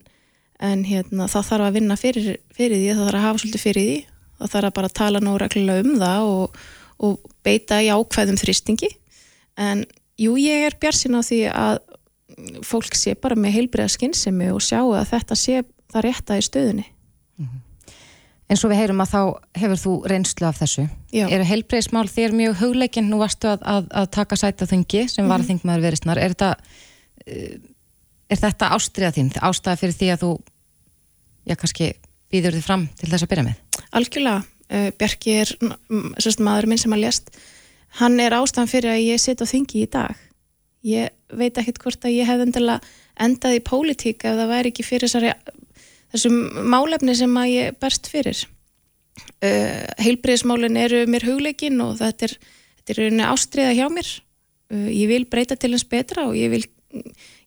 [0.62, 3.88] en hérna, það þarf að vinna fyrir, fyrir því, það þarf að hafa svolítið fyrir
[3.90, 3.98] því,
[4.38, 6.64] það þarf að bara tala nóg reglulega um það og,
[7.10, 8.92] og beita í ákveðum þrýstingi.
[9.60, 9.82] En
[10.22, 11.82] jú, ég er bjart sín á því að
[12.66, 16.86] fólk sé bara með heilbriða skinnsemi og sjá að þetta sé það rétta í stöðunni.
[17.40, 17.66] Mm -hmm.
[18.50, 19.22] En svo við heyrum að þá
[19.62, 20.88] hefur þú reynslu af þessu.
[21.14, 21.28] Já.
[21.30, 25.38] Eru heilbreyðismál þér mjög hugleikinn, nú varstu að, að, að taka sæta þungi sem var
[25.38, 25.50] að mhm.
[25.52, 26.18] þingmaður verisnar.
[26.18, 26.56] Er þetta,
[27.26, 27.60] eh,
[28.30, 30.32] er þetta ástriða þín, ástæða fyrir því að þú,
[31.46, 31.92] já kannski,
[32.34, 33.84] býður þið fram til þess að byrja með?
[33.92, 34.42] Algjörlega.
[34.70, 35.52] Uh, Bjarki er,
[36.22, 37.32] sérst maður minn sem að lést,
[37.98, 40.18] hann er ástæðan fyrir að ég setja þungi í dag.
[40.88, 42.44] Ég veit ekkert hvort að ég hef
[43.20, 45.34] endað í pólitík ef það væri ekki fyrir þessari
[46.14, 46.38] þessum
[46.70, 48.42] málefni sem að ég berst fyrir.
[49.44, 52.36] Uh, heilbreyðismálin eru mér hugleikin og þetta er,
[52.80, 54.12] þetta er ástriða hjá mér.
[54.72, 56.64] Uh, ég vil breyta til hans betra og ég vil,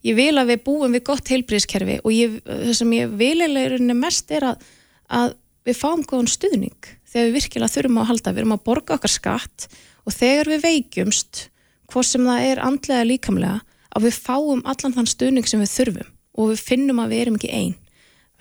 [0.05, 4.35] ég vil að við búum við gott heilbreyðiskerfi og ég, það sem ég vil mest
[4.37, 4.67] er að,
[5.09, 5.35] að
[5.67, 9.13] við fáum góðan stuðning þegar við virkilega þurfum að halda, við erum að borga okkar
[9.13, 9.67] skatt
[10.03, 11.43] og þegar við veikjumst
[11.93, 13.61] hvort sem það er andlega líkamlega
[13.93, 17.39] að við fáum allan þann stuðning sem við þurfum og við finnum að við erum
[17.39, 17.77] ekki einn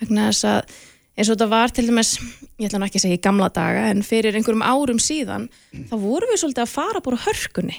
[0.02, 0.80] vegna þess að
[1.18, 2.16] eins og þetta var til dæmis,
[2.58, 5.48] ég ætla ekki að segja í gamla daga en fyrir einhverjum árum síðan
[5.90, 7.78] þá vorum við svolítið að fara búin hörkunni.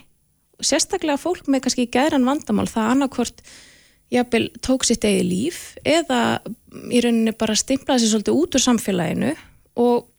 [0.61, 3.43] Og sérstaklega fólk með kannski gæðran vandamál það annarkvort
[4.13, 6.43] jafnvel tók sitt eigi líf eða
[6.93, 9.33] í rauninni bara stimplaði sér svolítið út úr samfélaginu
[9.81, 10.11] og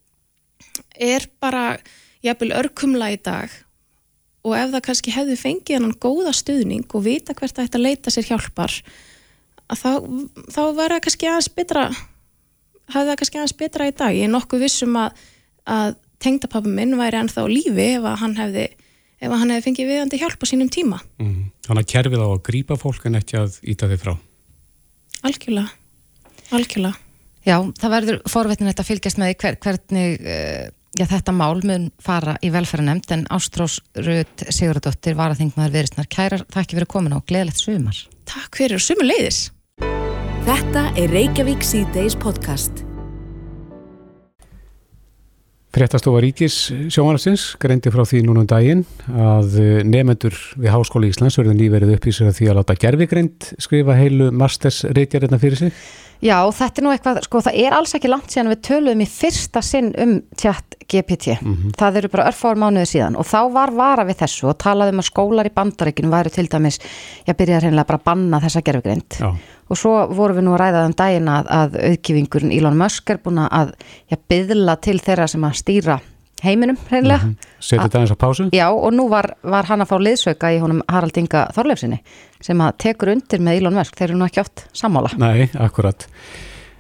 [0.97, 1.77] er bara
[2.25, 3.53] jafnvel örkumla í dag
[4.43, 8.13] og ef það kannski hefði fengið hann góða stuðning og vita hvert að þetta leita
[8.13, 8.75] sér hjálpar
[9.71, 9.91] þá,
[10.51, 11.85] þá var það kannski aðeins betra
[12.91, 14.15] hafði það kannski aðeins betra í dag.
[14.17, 15.21] Ég er nokkuð vissum að,
[15.69, 18.67] að tengdapappa minn væri ennþá lífi ef hann hefði
[19.23, 20.99] ef hann hefði fengið viðandi hjálp á sínum tíma.
[21.21, 21.47] Mm.
[21.63, 24.13] Þannig að kerfið á að grýpa fólk en ekki að íta þið frá.
[25.23, 25.71] Algjörlega.
[26.51, 26.99] Algjörlega.
[27.43, 30.67] Já, það verður forvetnin að fylgjast með hver, hvernig uh,
[30.99, 36.09] já, þetta mál mun fara í velferðanemnd en Ástrós Röð Sigurðardóttir var að þingmaður veriðsnar
[36.11, 37.99] kærar, takk fyrir komin og gleðilegt sumar.
[38.29, 39.47] Takk fyrir og sumur leiðis
[40.43, 42.81] Þetta er Reykjavík C-Days podcast.
[45.73, 46.57] Fréttastofa Ríkis
[46.91, 49.55] sjónarstins greindi frá því núna um daginn að
[49.87, 54.83] nefendur við Háskóli Íslands verður nýverið uppvísir að því að láta gerfigreind skrifa heilu masters
[54.93, 55.79] reykjarinn fyrir sig
[56.23, 59.07] Já, þetta er nú eitthvað, sko það er alls ekki langt síðan við töluðum í
[59.11, 61.35] fyrsta sinn um tjátt GPT.
[61.41, 61.73] Mm -hmm.
[61.79, 65.09] Það eru bara örfáður mánuðið síðan og þá var vara við þessu og talaðum að
[65.09, 66.79] skólar í bandaríkinu væri til dæmis,
[67.27, 69.19] ég byrjaði reynilega bara að banna þessa gerfugrind.
[69.69, 73.17] Og svo vorum við nú að ræða um daginn að, að auðkjöfingurinn Elon Musk er
[73.17, 73.73] búin að
[74.29, 75.99] byðla til þeirra sem að stýra
[76.43, 77.23] heiminum reynilega.
[77.23, 77.49] Mm -hmm.
[77.59, 78.49] Setið það eins á pásu?
[78.51, 81.99] Já og nú var, var hann að fá liðsauka í honum Harald Inga Þorleifsinni
[82.41, 85.09] sem að tekur undir með Elon Musk, þeir eru nú ekki oft sammála.
[85.17, 86.07] Nei, akkurat.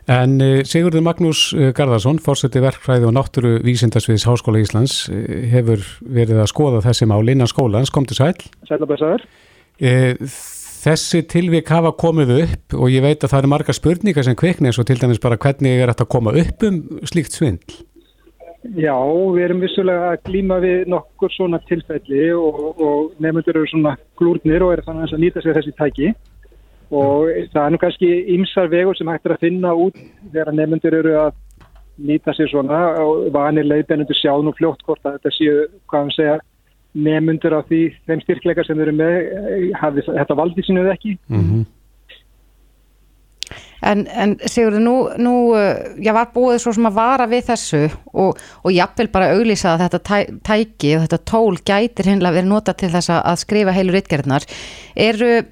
[0.07, 5.79] En uh, Sigurður Magnús uh, Garðarsson, fórseti verkfræði og náttúru vísindasviðs Háskóla Íslands, uh, hefur
[6.01, 7.89] verið að skoða þessi mál innan skólans.
[7.93, 8.35] Kom til sæl.
[8.67, 9.23] Sælabæsaður.
[10.83, 14.67] Þessi tilvík hafa komið upp og ég veit að það eru marga spurningar sem kveikni
[14.67, 17.77] eins og til dæmis bara hvernig er þetta að koma upp um slíkt svindl?
[18.63, 18.95] Já,
[19.35, 24.63] við erum vissulega að glíma við nokkur svona tilfelli og, og nefndur eru svona glúrnir
[24.63, 26.13] og er þannig að nýta sér þessi tæki
[26.93, 29.99] og það er nú kannski ymsar vegur sem hægt er að finna út
[30.31, 31.35] þegar nefndur eru að
[32.07, 36.17] nýta sér svona og vanir leiðbennundur sjá nú fljótt hvort að þetta séu, hvað við
[36.17, 36.39] segja,
[37.07, 39.17] nefndur af því þeim styrkleika sem eru með,
[39.81, 41.17] hafi þetta valdið sínuð ekki.
[41.27, 41.65] Mm -hmm.
[43.83, 47.81] En, en Sigurður, nú, nú ég uh, var búið svo sem að vara við þessu
[48.13, 50.17] og, og jáfnvel bara auglýsa að þetta tæ,
[50.47, 54.47] tæki og þetta tól gætir hinnlega verið nota til þess að skrifa heilur ytgerðnar.
[54.95, 55.49] Er, er,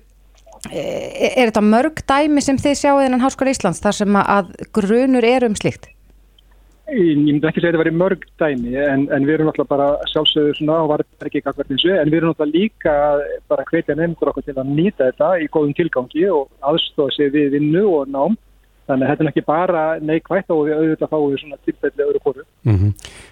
[0.72, 5.48] er þetta mörg dæmi sem þið sjáu innan Háskóla Íslands þar sem að grunur er
[5.48, 5.91] um slikt?
[6.91, 9.71] Ég myndi ekki segja að þetta var í mörg dæmi en, en við erum náttúrulega
[9.71, 12.95] bara sjálfsögur og var ekki eitthvað eins og en við erum náttúrulega líka
[13.51, 17.56] bara hvetja nefndur okkur til að nýta þetta í góðum tilgangi og aðstofa sig við
[17.56, 18.36] vinnu og nám
[18.89, 22.23] þannig að þetta er ekki bara neikvægt og við auðvitað fáum við svona tilfelli öðru
[22.25, 22.45] hóru.
[22.67, 22.91] Mm -hmm.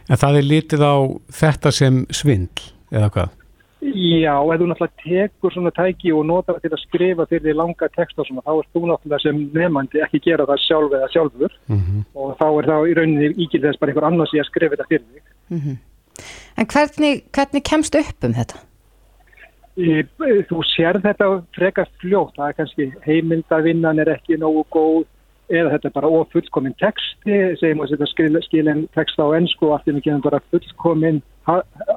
[0.09, 0.95] En það er lítið á
[1.41, 3.38] þetta sem svindl eða hvað?
[3.79, 7.53] Já, ef þú náttúrulega tekur svona tæki og notar það til að skrifa fyrir því
[7.55, 11.11] langa texta og svona, þá er þú náttúrulega sem nefnandi ekki gera það sjálf eða
[11.13, 12.01] sjálfur Mhm.
[12.15, 14.89] og þá er það í rauninni ígil þess bara einhver annars í að skrifa þetta
[14.89, 15.77] fyrir þig.
[16.57, 18.57] En hvernig, hvernig kemst upp um þetta?
[19.79, 20.03] Í-
[20.49, 25.05] Þú sér þetta frekar fljótt, það er kannski heimildavinnan er ekki nógu góð
[25.49, 29.79] eða þetta er bara ofullkomin texti, segjum að þetta skil, skilin texta á ennsku og
[29.79, 31.38] allt í mikið bara fullkomin ha-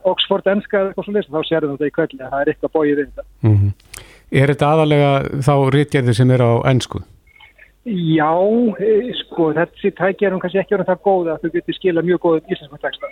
[0.09, 2.75] Oxford enska eða eitthvað svo list, þá sér þetta í kvelli að það er eitthvað
[2.77, 3.27] bóið við þetta.
[3.49, 3.73] Mhm.
[4.33, 5.11] Er þetta aðalega
[5.45, 7.03] þá rítgerðir sem er á ennsku?
[7.83, 8.31] Já,
[8.79, 12.05] eh, sko, þessi tæki er hún kannski ekki orðin það góð að þú getur skila
[12.07, 13.11] mjög góð íslensku texta.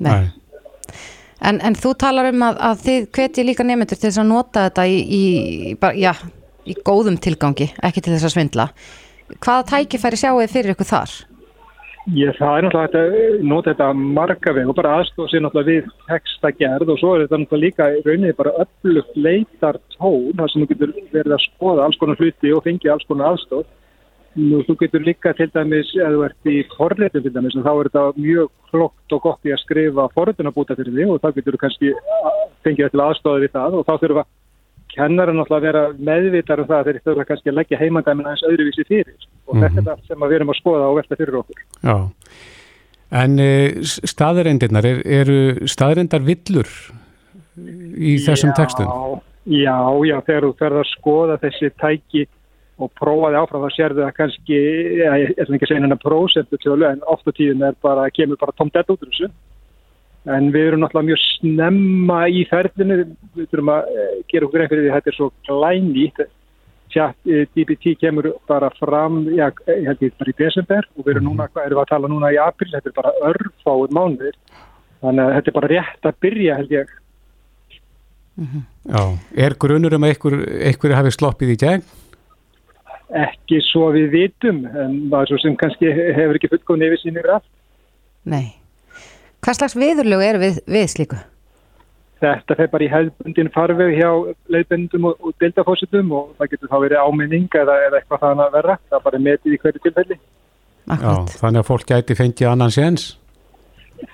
[0.00, 0.32] Nei.
[1.40, 4.66] En, en þú talar um að, að þið hvetji líka nefnendur til þess að nota
[4.66, 5.22] þetta í, í,
[5.80, 6.12] bara, já,
[6.66, 8.66] í góðum tilgangi, ekki til þess að svindla.
[9.38, 11.14] Hvaða tækifæri sjáu þið fyrir ykkur þar?
[12.08, 15.90] Ég, það er náttúrulega að nota þetta marga veg og bara aðstofa sér náttúrulega við
[16.08, 20.68] textagerð og svo er þetta náttúrulega líka rauninni bara öllugt leitar tón þar sem þú
[20.70, 23.68] getur verið að skoða alls konar hluti og fengið alls konar aðstof.
[24.40, 27.90] Nú, þú getur líka til dæmis, ef þú ert í forritum til dæmis, þá er
[27.90, 31.64] þetta mjög klokt og gott í að skrifa forritunabúta fyrir því og þá getur þú
[31.66, 31.96] kannski
[32.64, 34.24] fengið þetta til aðstofa við það og þá
[34.90, 38.30] þurfa kennarar náttúrulega að vera meðvitar um það að þeir þurfa kannski að leggja heimandæmina
[38.30, 41.18] aðeins öðruvísi fyrir og þetta er það sem að við erum að skoða og velta
[41.18, 41.62] fyrir okkur.
[41.82, 41.96] Já.
[43.10, 46.68] En uh, staðreindirnar, er, eru staðreindar villur
[47.96, 48.90] í þessum textum?
[49.50, 52.26] Já, já, þegar þú ferð að skoða þessi tæki
[52.80, 54.58] og prófaði áfram þá sérðu það kannski,
[55.00, 58.40] ég ætlum ekki að segja hennar prósentu tjólu en oft á tíðin er bara, kemur
[58.40, 59.28] bara tómt þetta út úr þessu.
[60.28, 62.98] En við erum náttúrulega mjög snemma í ferðinu,
[63.38, 66.20] við þurfum að eh, gera okkur einn fyrir því að þetta er svo glænýtt.
[66.90, 71.30] Eh, DBT kemur bara fram, já, ég held ég bara í desember og við erum
[71.30, 74.36] núna, hvað erum við að tala núna í april, þetta er bara örfáur mánuðir.
[75.00, 76.94] Þannig að þetta er bara rétt að byrja held ég.
[78.84, 79.02] Já.
[79.46, 81.88] Er grunur um að einhver, einhverju hafi sloppið í gegn?
[83.24, 87.48] Ekki svo við vitum, en maður svo sem kannski hefur ekki fullkomni yfir sínir allt.
[88.28, 88.59] Nei.
[89.40, 91.18] Hvað slags viðurlegu eru við, við slíku?
[92.20, 94.10] Þetta fer bara í hefðbundin farveg hjá
[94.52, 98.58] leiðbendum og, og deildafósitum og það getur þá verið áminning eða, eða eitthvað þannig að
[98.58, 98.76] vera.
[98.90, 100.18] Það er bara metið í hverju tilfelli.
[100.90, 103.06] Já, þannig að fólk gæti fengið annan séns?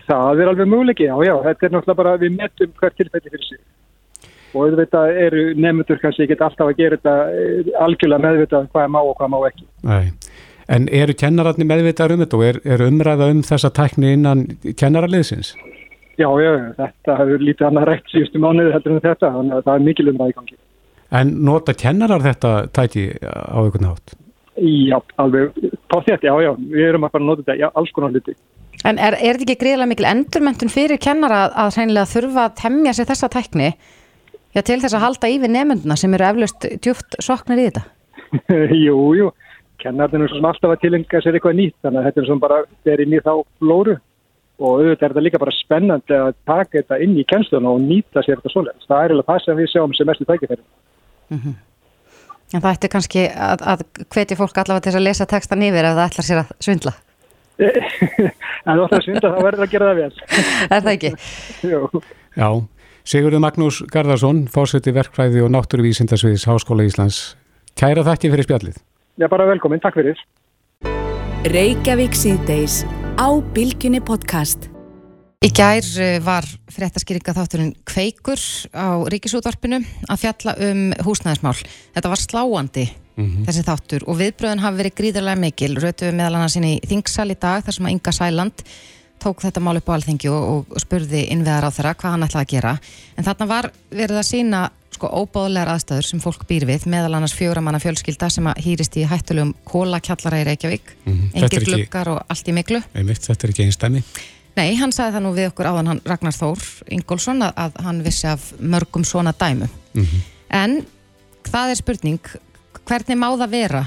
[0.07, 1.35] Það er alveg möguleiki, já, já.
[1.49, 3.61] Þetta er náttúrulega bara, við metum hver tilfelli fyrir sig.
[4.55, 8.95] Og auðvitað eru nefndur kannski ekki alltaf að gera þetta eh, algjörlega meðvitað hvað er
[8.95, 9.67] má og hvað má ekki.
[9.91, 10.05] Nei.
[10.73, 15.55] En eru kennararnir meðvitaður um þetta og er, er umræða um þessa tækni innan kennararliðsins?
[16.17, 19.75] Já, já, þetta hefur lítið annað rætt síðustu mánuði heldur en þetta, þannig að það
[19.75, 20.57] er mikil umræði í gangi.
[21.17, 24.17] En nota kennarar þetta tæki á einhvern hátt?
[24.57, 25.59] Já, alveg,
[25.93, 28.35] pátt já, já, við erum að fara að nota þetta, já, alls konar hluti.
[28.89, 32.95] En er, er þetta ekki greiðlega mikil endurmentun fyrir kennara að, hreinlega þurfa að temja
[32.97, 37.61] sér þessa tækni já, til þess að halda yfir nefnduna sem eru eflaust djúft soknir
[37.61, 37.85] í þetta?
[38.87, 39.31] jú, jú,
[39.87, 42.61] kennarinn er svona alltaf að tilenga sér eitthvað nýtt, þannig að þetta er svona bara,
[42.73, 43.97] þetta er inn í þá flóru
[44.57, 48.23] og auðvitað er þetta líka bara spennandi að taka þetta inn í kennsluna og nýta
[48.25, 48.87] sér þetta svoleiðis.
[48.89, 50.63] Það er eiginlega það sem við sjáum sem mestu tækifæri.
[52.55, 55.99] En það ætti kannski að, að hvetja fólk allavega til að lesa textan yfir ef
[55.99, 56.95] það ætlar sér að svindla.
[57.67, 60.11] en þú ætlar að svindla þá verður það að gera það vel.
[60.77, 61.13] er það ekki?
[62.41, 62.49] Já,
[63.07, 67.37] Sigurður Magnús Garðarsson, fórseti verkfræði og náttúruvísindasviðis Háskóla Íslands.
[67.79, 68.81] Kæra þakki fyrir spjallið.
[69.17, 70.19] Já, bara velkomin, takk fyrir.
[71.49, 72.83] Reykjavík síðdeis
[73.17, 74.67] á Bilginni podcast.
[75.41, 78.41] Í gær eh, var fréttaskýringa þátturinn Kveikur
[78.77, 81.57] á Ríkisútvarpinu að fjalla um húsnæðismál.
[81.97, 85.73] Þetta var sláandi þessi þáttur og viðbröðin hafi verið gríðarlega mikil.
[85.81, 88.65] Rötu við meðal annars inn í Þingsal í dag þar sem að Inga Sæland
[89.23, 92.47] tók þetta mál upp á alþingi og, og spurði innveðar á þeirra hvað hann ætlaði
[92.47, 92.75] að gera.
[93.17, 94.61] En þarna var verið að sína
[94.97, 99.05] sko óbáðlegar aðstæður sem fólk býr við meðal annars fjóramanna fjölskylda sem að hýrist í
[99.09, 100.95] hættulegum kólakjallara í Reykjavík.
[101.05, 102.81] Þetta er Engir ekki- gluggar og allt í miklu.
[102.97, 104.03] Einmitt, þetta er ekki einstæmi.
[104.57, 106.63] Nei, hann sagði það nú við okkur áðan hann Ragnar Þór
[106.97, 109.69] Ingólfsson að, að hann vissi af mörgum svona dæmu.
[110.57, 110.79] En
[111.45, 112.31] það er spurning,
[112.89, 113.83] hvernig má það vera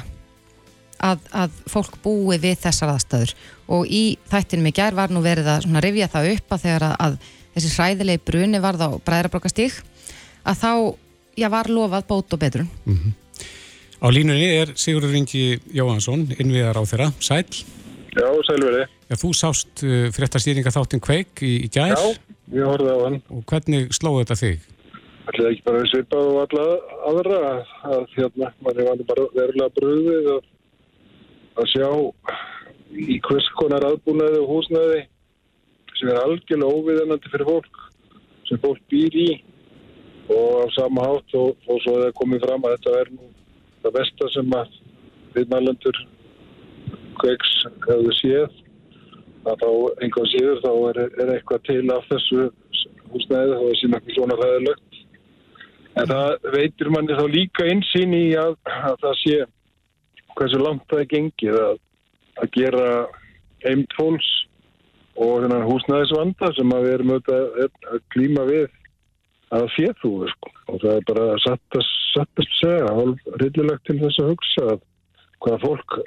[1.05, 3.33] að, að fólk búi við þessar aðstöður?
[3.75, 6.95] Og í þættinum í gær var nú verið að rifja það upp að þegar að,
[7.05, 7.17] að
[7.55, 9.81] þessi hræðilegi bruni varð á bræðrabrokastík
[10.49, 10.71] að þá,
[11.39, 12.69] já, var lofað bót og betrun.
[13.99, 17.11] Á línunni er Sigurður Ingi Jóhansson, innviðar á þeirra.
[17.19, 17.43] Sæl.
[18.15, 18.85] Já, sælveri.
[19.09, 22.13] Já, þú sást uh, fréttastýringa þáttin Kveik í, í gær Já,
[22.55, 23.17] ég horfði á hann.
[23.33, 24.67] og hvernig slóði þetta þig?
[25.29, 26.65] Ætlaði ekki bara að svipa á alla
[27.09, 27.39] aðra
[27.89, 30.39] að, hérna, manni var bara verulega bröðið að,
[31.59, 31.89] að sjá
[32.99, 35.01] í hvers konar aðbúnaði og húsnaði
[35.99, 37.81] sem er algjörlega óviðanandi fyrir fólk
[38.49, 39.29] sem fólk býr í.
[40.29, 43.29] Og á sama hátt og, og svo það komið fram að þetta er nú
[43.83, 44.73] það besta sem að
[45.35, 46.01] viðmælendur
[47.19, 47.53] kveiks
[47.87, 48.57] hefur séð
[49.49, 49.69] að þá
[50.03, 52.49] einhvað síður þá er, er eitthvað til af þessu
[53.13, 54.99] húsnæði þá er síðan ekki svona ræðilegt
[55.99, 59.37] en það veitir manni þá líka einsýn í að, að það sé
[60.39, 61.79] hversu langt það er gengið að,
[62.39, 62.89] að gera
[63.65, 64.29] heimt fólks
[65.19, 68.67] og húsnæðisvanda sem við erum auðvitað að klíma við
[69.55, 70.51] að fjöðhúi sko.
[70.69, 74.83] og það er bara að, satt að segja hálf rillilegt til þess að hugsa að
[75.43, 75.97] hvaða fólk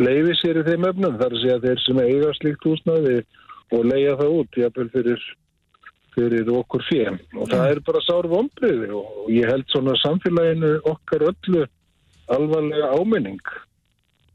[0.00, 3.18] leiði sér í þeim öfnum þar að segja þeir sem eiga slíkt húsnæði
[3.70, 5.26] og leiða það út jáfnvel fyrir,
[6.16, 11.28] fyrir okkur fjö og það er bara sár vombriði og ég held svona samfélaginu okkar
[11.30, 11.66] öllu
[12.36, 13.42] alvarlega áminning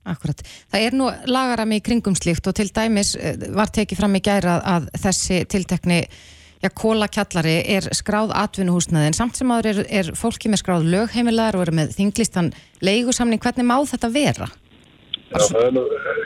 [0.06, 0.42] Akkurat.
[0.70, 4.22] Það er nú lagarami í kringum slíkt og til dæmis eh, var tekið fram í
[4.22, 6.04] gæra að þessi tiltekni
[6.62, 11.58] já, kólakjallari er skráð atvinnuhúsnaði en samt sem áður er, er fólki með skráð lögheimilar
[11.58, 12.52] og eru með þinglistan
[12.86, 14.50] leigusamning, hvernig má þetta vera?
[15.32, 15.86] Já, það er nú,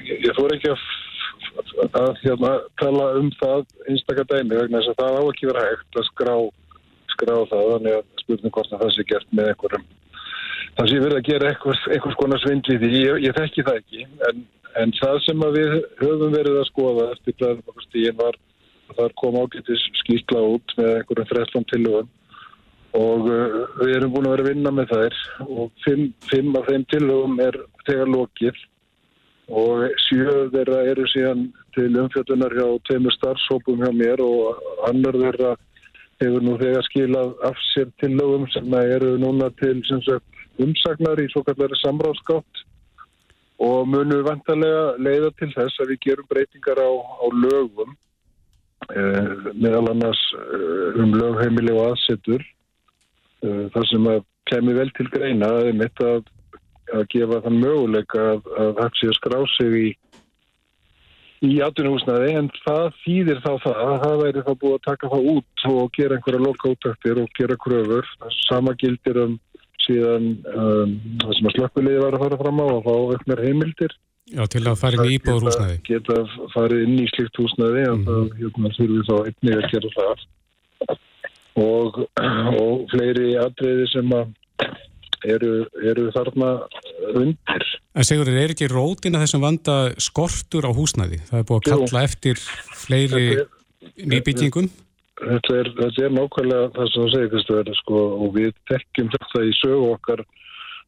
[0.09, 0.83] ég, ég fór ekki að,
[2.01, 2.51] að hérna,
[2.83, 6.35] tala um það einstakar dæmi vegna þess að það á ekki vera hægt að skrá,
[7.15, 9.87] skrá það þannig að spurning hvort að það sé gert með einhverjum
[10.77, 14.05] það sé verið að gera einhvers, einhvers konar svindli því, ég, ég þekki það ekki
[14.29, 14.45] en,
[14.83, 18.39] en það sem við höfum verið að skoða eftir blæðum var
[18.89, 22.09] að það kom ágættis skýrsla út með einhverjum 13 tilhugum
[22.97, 26.69] og uh, við erum búin að vera að vinna með þær og fimm, fimm af
[26.71, 28.65] þeim tilhugum er þegar lokið
[29.59, 31.47] og sjö þeirra eru síðan
[31.77, 35.53] til umfjöldunar hjá teimur starfsópum hjá mér og annar þeirra
[36.21, 41.29] hefur nú þegar skilað af sér tilhugum sem eru núna til sem sagt umsagnar í
[41.31, 42.63] svo kallari samráðskátt
[43.59, 47.95] og munum vantarlega leiða til þess að við gerum breytingar á, á lögum
[48.95, 55.09] eh, meðal annars eh, um lögheimili og aðsetur eh, þar sem að kemi vel til
[55.11, 56.23] greina að mitt að,
[56.95, 59.89] að gefa þann möguleika að, að það sé að skrá sig í
[61.45, 65.27] í atvinnuhúsnaði en það þýðir þá það að það væri þá búið að taka það
[65.33, 68.09] út og gera einhverja loka úttöktir og gera kröfur.
[68.49, 69.37] Sama gildir um
[69.89, 73.95] síðan um, það sem að slökkuleiði var að fara fram á og fá auknar heimildir.
[74.29, 75.77] Já, til að fara inn í íbúður húsnæði.
[75.87, 76.17] Geta
[76.53, 78.09] farið inn í slikt húsnæði og mm.
[78.09, 80.27] það hérna, þurfum þá einnig að gera það.
[81.59, 81.97] Og,
[82.61, 84.29] og fleiri atriði sem að
[85.27, 86.51] eru, eru þarna
[87.19, 87.65] undir.
[87.97, 91.23] En segur þér, er ekki rótin að þessum vanda skortur á húsnæði?
[91.31, 92.05] Það er búið að kalla Jú.
[92.05, 92.43] eftir
[92.85, 93.25] fleiri
[94.13, 94.69] nýbyggingum?
[95.19, 99.43] Þetta er, þetta er nákvæmlega það sem það segir Kristofur sko, og við tekjum þetta
[99.45, 100.23] í sögu okkar.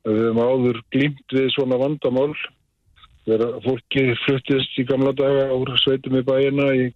[0.08, 2.32] Við hefum áður glýmt við svona vandamál.
[3.28, 6.88] Þegar fólki fluttist í gamla daga úr sveitum í bæina í,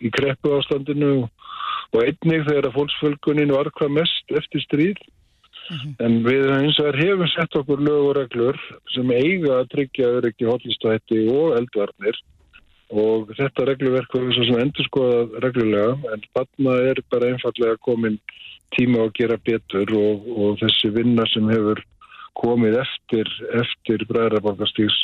[0.00, 5.04] í kreppu ástandinu og einnig þegar fólksfölgunin var hvað mest eftir stríð.
[5.66, 5.94] Mm -hmm.
[6.04, 8.58] en við eins og hefum sett okkur lög og reglur
[8.94, 12.14] sem eiga að tryggja öryggi hotlistætti og eldvarnir
[12.94, 18.18] og þetta regluverk þess að endur skoða reglulega en þarna er bara einfallega komin
[18.76, 21.82] tíma að gera betur og, og þessi vinna sem hefur
[22.36, 24.98] komið eftir, eftir bræðrabankastíks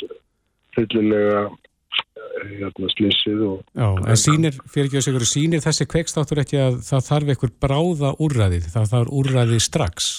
[0.77, 3.63] fyllilega eh, hérna, slísið og...
[3.75, 7.55] Já, en sínir, fyrir ekki að segja, sínir þessi kveikstáttur ekki að það þarf einhver
[7.65, 10.11] bráða úrræðið, það þarf úrræðið strax?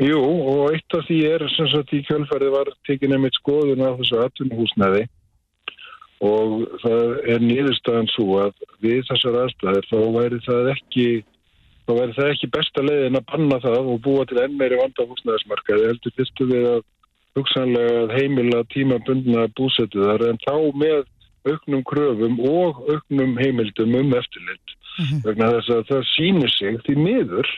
[0.00, 3.98] Jú, og eitt af því er sem sagt í kjölfarið var tekið nefnitt skoðun af
[4.00, 5.04] þessu atvinnuhúsnaði
[6.22, 11.06] og það er nýðurstaðan svo að við þessar aðstæðir þá væri það ekki
[11.82, 15.06] þá væri það ekki besta leiðin að banna það og búa til enn meiri vanda
[15.08, 15.88] húsnæðismarkaði.
[15.90, 16.84] Heldur fyrstu við að
[17.38, 21.02] hugsanlega heimila tímabundna búsetuðar en þá með
[21.48, 24.76] auknum kröfum og auknum heimildum um eftirlit.
[24.92, 25.20] Mm -hmm.
[25.26, 27.48] vegna þess að það sínir sig því miður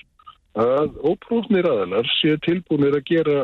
[0.54, 3.38] að óprúfnir aðalar séu tilbúinir að gera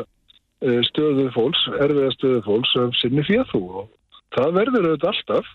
[0.63, 3.89] eh, stöðu fólks, erfiða stöðu fólks af sinni fjöðu og
[4.35, 5.53] það verður auðvitað alltaf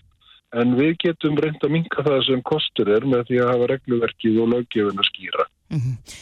[0.55, 4.41] en við getum reynd að minka það sem kostur er með því að hafa regluverkið
[4.43, 5.47] og löggefin að skýra.
[5.73, 6.17] Mm -hmm.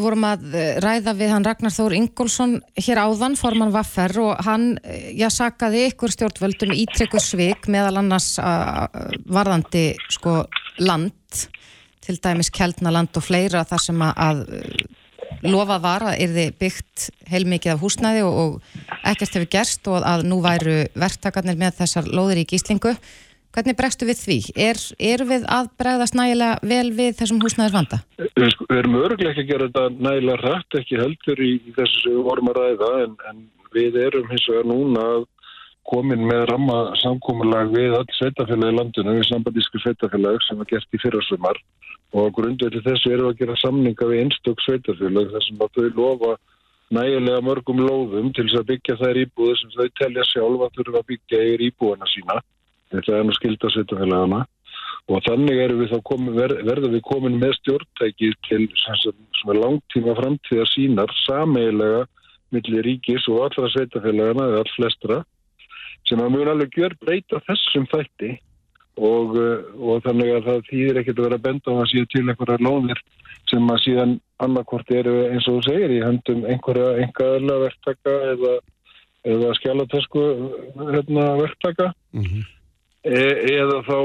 [0.00, 4.78] Vorum að eh, ræða við hann Ragnar Þór Ingólfsson hér áðan, forman Vaffer og hann,
[4.84, 8.38] eh, já, sakaði ykkur stjórnvöldum ítrykku svik meðal annars
[9.26, 10.44] varðandi sko
[10.78, 11.14] land,
[12.00, 14.46] til dæmis Kjeldnaland og fleira þar sem að
[15.46, 20.26] lofað var að erði byggt heilmikið af húsnæði og, og ekkert hefur gerst og að
[20.28, 22.94] nú væru verktakarnir með þessar lóðir í gíslingu.
[23.50, 24.38] Hvernig bregstu við því?
[24.62, 27.98] Er, er við að bregðast nægilega vel við þessum húsnæðis vanda?
[28.20, 32.52] Við, við erum örglega ekki að gera þetta nægilega rætt, ekki heldur í þessu vorum
[32.52, 33.42] að ræða en, en
[33.74, 35.26] við erum hins vegar núna að
[35.88, 41.00] komin með ramma samkómulag við öll sveitafélagi landinu, við sambandísku sveitafélag sem var gert í
[41.02, 41.58] fyrrasumar.
[42.10, 46.32] Og grundvöldi þessu eru að gera samninga við einstök sveitafélag þar sem að þau lofa
[46.90, 51.02] nægilega mörgum lóðum til þess að byggja þær íbúðu sem þau telja sjálf að þurfa
[51.02, 52.40] að byggja yfir íbúðana sína.
[52.90, 54.40] Þetta er nú skilda sveitafélagana
[55.10, 58.66] og þannig við komin, ver, verðum við komin með stjórntæki til
[59.56, 62.04] langtíma framtíða sínar sameilega
[62.54, 65.20] millir ríkis og allra sveitafélagana eða all flestra
[66.08, 68.30] sem að mjög alveg gjör breyta þessum þætti
[69.00, 72.24] og, uh, og þannig að það þýðir ekkert að vera benda á að síðan til
[72.26, 73.02] einhverja lóðir
[73.50, 78.54] sem að síðan annarkvort eru eins og þú segir í höndum einhverja engaðala verktaka eða,
[79.34, 80.24] eða skjálatesku
[80.80, 82.44] hérna, verktaka mm -hmm.
[83.04, 83.20] e,
[83.56, 83.98] eða þá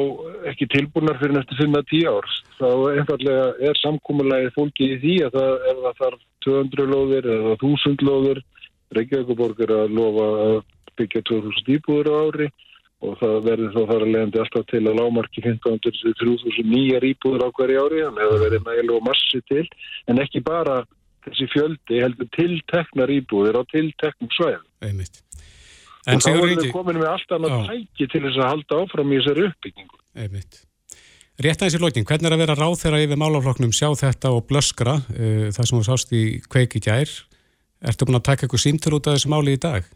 [0.52, 5.54] ekki tilbúnar fyrir næstu 5-10 árs þá einfallega er samkúmulegi fólki í því að það,
[5.84, 8.44] það þarf 200 lóðir eða 1000 lóðir
[8.96, 10.58] Reykjavíkuborg er að lofa að
[11.00, 12.50] byggja 2000 íbúður á ári
[13.06, 17.50] og það verður þá þar að leiðandi alltaf til að lámarki 15.000-3000 nýjar íbúður á
[17.58, 19.66] hverju ári þannig að það verður nægilega massi til
[20.12, 20.78] en ekki bara
[21.26, 24.70] þessi fjöldi heldur tilteknar íbúður á tilteknum svæðum.
[24.86, 25.22] Einmitt.
[26.06, 29.12] En og þá verður við komin með allt annað tæki til þess að halda áfram
[29.12, 30.02] í þessari uppbyggingu.
[30.22, 30.62] Einmitt.
[31.36, 34.46] Rétt aðeins í lokin, hvernig er að vera ráð þeirra yfir málafloknum, sjá þetta og
[34.48, 37.12] blöskra, uh, það sem þú sást í kveiki gær,
[37.84, 39.90] ertu búin að taka eitthvað símtur út af þessu máli í dag?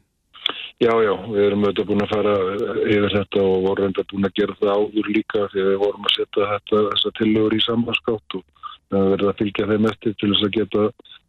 [0.80, 2.34] Já, já, við erum auðvitað búin að fara
[2.88, 6.06] yfir þetta og vorum auðvitað búin að gera það áður líka því að við vorum
[6.08, 8.46] að setja þetta, þessa tillögur í sambanskátt og
[8.94, 10.86] það verður að fylgja þeim eftir til þess að geta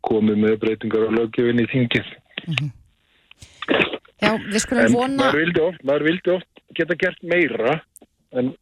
[0.07, 2.13] komið með breytingar á löggefinni í þingið.
[2.45, 2.71] Mm -hmm.
[4.21, 5.11] Já, við skulum vona...
[5.11, 7.77] En maður vildi oft, maður vildi oft geta gert meira
[8.39, 8.53] en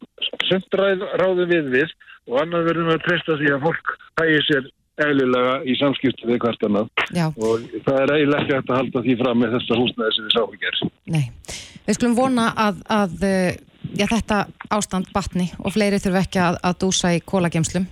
[0.49, 1.95] sumt ráðu við við
[2.29, 4.71] og annar verðum að treysta því að fólk hægir sér
[5.05, 6.91] eðlilega í samskiptu við hvert annað
[7.39, 10.37] og það er eiginlega ekki hægt að halda því fram með þessa húsnæði sem við
[10.37, 10.83] sáum í gerð.
[11.15, 11.25] Nei,
[11.87, 13.29] við skulum vona að, að
[13.95, 14.41] já, þetta
[14.75, 17.89] ástand batni og fleiri þurfu ekki að, að dúsa í kólagemslum.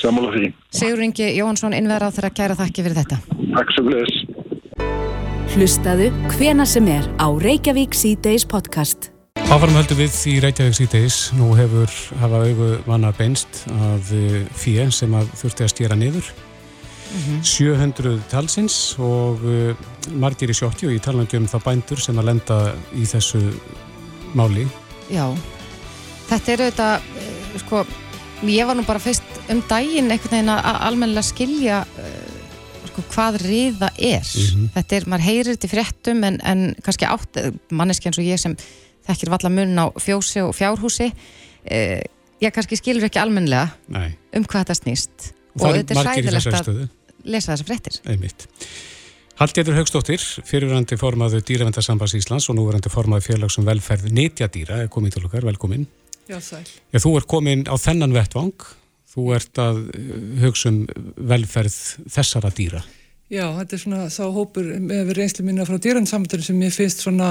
[0.00, 0.52] Samála því.
[0.72, 3.20] Sigur Ingi Jóhansson, innverðað þeirra kæra þakki fyrir þetta.
[3.52, 4.20] Takk svo gleðis.
[5.52, 9.11] Hlustaðu hvena sem er á Reykjavík C-Days podcast.
[9.50, 11.16] Áfarum höldum við í Reykjavík síðdeis.
[11.34, 11.90] Nú hefur
[12.20, 16.28] hafa auðu vana beinst að eh, fíu sem að þurfti að stýra niður.
[17.12, 17.40] Mm -hmm.
[17.44, 19.74] 700 talsins og uh,
[20.14, 23.40] margir í sjótti og ég tala um þá bændur sem að lenda í þessu
[24.34, 24.68] máli.
[25.10, 25.28] Já,
[26.28, 27.86] þetta er auðvitað, uh, sko,
[28.46, 31.84] ég var nú bara fyrst um daginn einhvern veginn að almennilega skilja
[32.92, 34.24] sko, hvað riða er.
[34.24, 34.70] Mm -hmm.
[34.74, 37.38] Þetta er, maður heyrir þetta í fréttum en, en kannski átt,
[37.70, 38.56] manneski eins og ég sem
[39.08, 41.10] þekkir valla mun á fjósi og fjárhúsi.
[41.64, 42.00] Eh,
[42.42, 44.14] ég kannski skilur ekki almenlega Nei.
[44.36, 45.32] um hvað þetta snýst.
[45.58, 46.82] Og, og þetta er sæðilegt að
[47.28, 48.46] lesa þessa frettir Einmitt.
[49.40, 55.24] Haldjætur Haugstóttir, fyrirverandi formaðu Dýravendarsambas Íslands og núverandi formaðu félagsum velferð Nýtjadýra er komin til
[55.26, 55.86] okkar, velkomin
[56.30, 56.64] Já, sæl.
[56.92, 58.66] Já, Þú ert komin á þennan vettvang.
[59.12, 59.80] Þú ert að
[60.40, 60.82] hugsa um
[61.28, 61.74] velferð
[62.12, 62.80] þessara dýra
[63.32, 67.30] Já, þetta er svona sá hópur með reynslu mína frá dýransamtöru sem ég finnst svona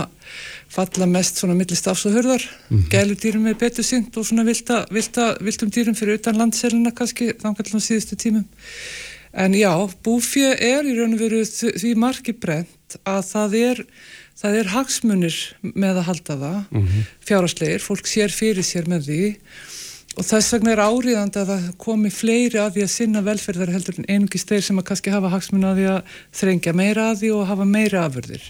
[0.71, 2.87] falla mest svona millist afs og hörðar mm -hmm.
[2.89, 7.33] gælu dýrum er betur synd og svona vilda, vilda, vildum dýrum fyrir utan landselina kannski
[7.37, 8.45] að síðustu tímum
[9.33, 9.73] en já,
[10.03, 13.85] búfið er í raun og veru því margi brent að það er
[14.41, 17.03] það er hagsmunir með að halda það mm -hmm.
[17.27, 19.37] fjárasleir, fólk sér fyrir sér með því
[20.17, 23.99] og þess vegna er áriðandi að það komi fleiri að því að sinna velferðar heldur
[24.01, 27.33] en einungis þeir sem að kannski hafa hagsmun að því að þrengja meira að því
[27.37, 28.47] og hafa meira afurðir.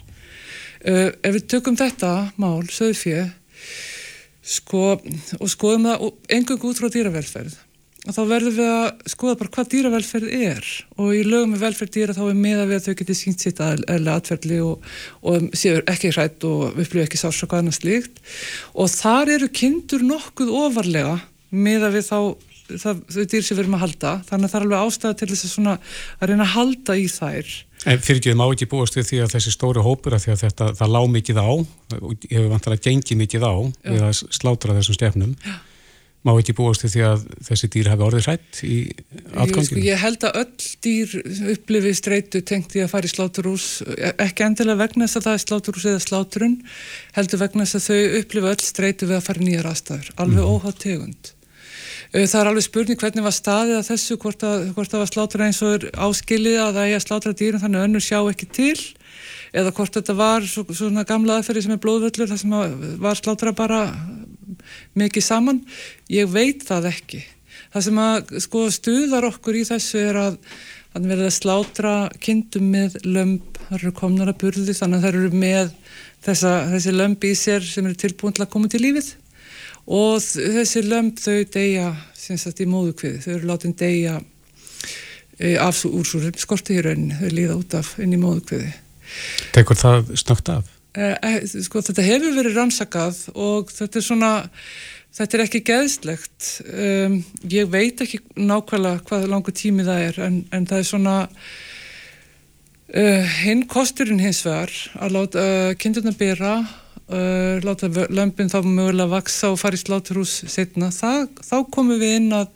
[0.81, 3.27] Uh, ef við tökum þetta mál, söðfjö,
[4.41, 4.85] sko,
[5.37, 7.59] og skoðum það engung út frá dýravelferð,
[8.09, 12.15] þá verðum við að skoða bara hvað dýravelferð er og í lögum með velferð dýra
[12.17, 14.87] þá er meða við að þau geti sínt sitt aðlega atverðli og,
[15.21, 18.17] og séu ekki hrætt og upplifu ekki sársaka annars líkt
[18.73, 21.19] og þar eru kindur nokkuð ofarlega
[21.51, 22.17] miða við þá
[22.79, 25.29] það, þau dýr sem við erum að halda þannig að það er alveg ástæða til
[25.31, 25.75] þess að, svona,
[26.19, 29.23] að reyna að halda í þær En fyrir ekki, þið má ekki búast við því
[29.23, 31.49] að þessi stóri hópur að því að þetta, það lág mikið á
[32.29, 33.89] hefur vantilega gengið mikið á Já.
[33.89, 35.55] við að slátra þessum stefnum Já.
[36.21, 38.77] má ekki búast við því að þessi dýr hefur orðið hrætt í
[39.33, 41.17] atganginu sko, Ég held að öll dýr
[41.55, 43.67] upplifið streitu tengt í að fara í sláturús
[44.13, 46.57] ekki endilega vegna þess að það er sláturús eða sláturun
[47.17, 50.51] heldur vegna þess að þau upplifið öll streitu við að fara nýjar aðstæður alveg mm.
[50.53, 51.37] óhátt tegund
[52.11, 55.45] það er alveg spurning hvernig var staðið að þessu, hvort, að, hvort það var slátra
[55.47, 58.47] eins og er áskilið að það er að slátra dýrum þannig að önnur sjá ekki
[58.51, 58.79] til
[59.55, 62.57] eða hvort þetta var svo, svona gamla aðferði sem er blóðvöllur þar sem
[63.05, 63.79] var slátra bara
[64.99, 65.63] mikið saman.
[66.11, 67.23] Ég veit það ekki.
[67.71, 70.37] Það sem að sko stuðar okkur í þessu er að
[70.91, 75.13] þannig verður það slátra kindum með lömp, það eru komnar að burði þannig að það
[75.13, 75.73] eru með
[76.27, 79.13] þessa, þessi lömp í sér sem eru tilbúin til að koma til lífið
[79.91, 81.89] og þessi lömp þau deyja
[82.31, 84.19] í móðukviði, þau eru látin deyja
[85.37, 88.71] e, af úr svo skorti í rauninni, þau líða út af inn í móðukviði
[89.51, 90.69] Tekur það snögt af?
[90.95, 94.31] Eh, eh, sko þetta hefur verið rannsakað og þetta er svona
[95.11, 96.45] Þetta er ekki geðslegt.
[96.71, 97.17] Um,
[97.51, 101.15] ég veit ekki nákvæmlega hvað langu tími það er en, en það er svona
[102.95, 104.71] uh, hinn kosturinn hins vegar
[105.03, 106.53] að láta uh, kindurna byrja,
[107.11, 110.89] uh, láta lömpin þá mögulega vaksa og fara í sláturhús setna.
[110.95, 112.49] Það, þá komum við inn að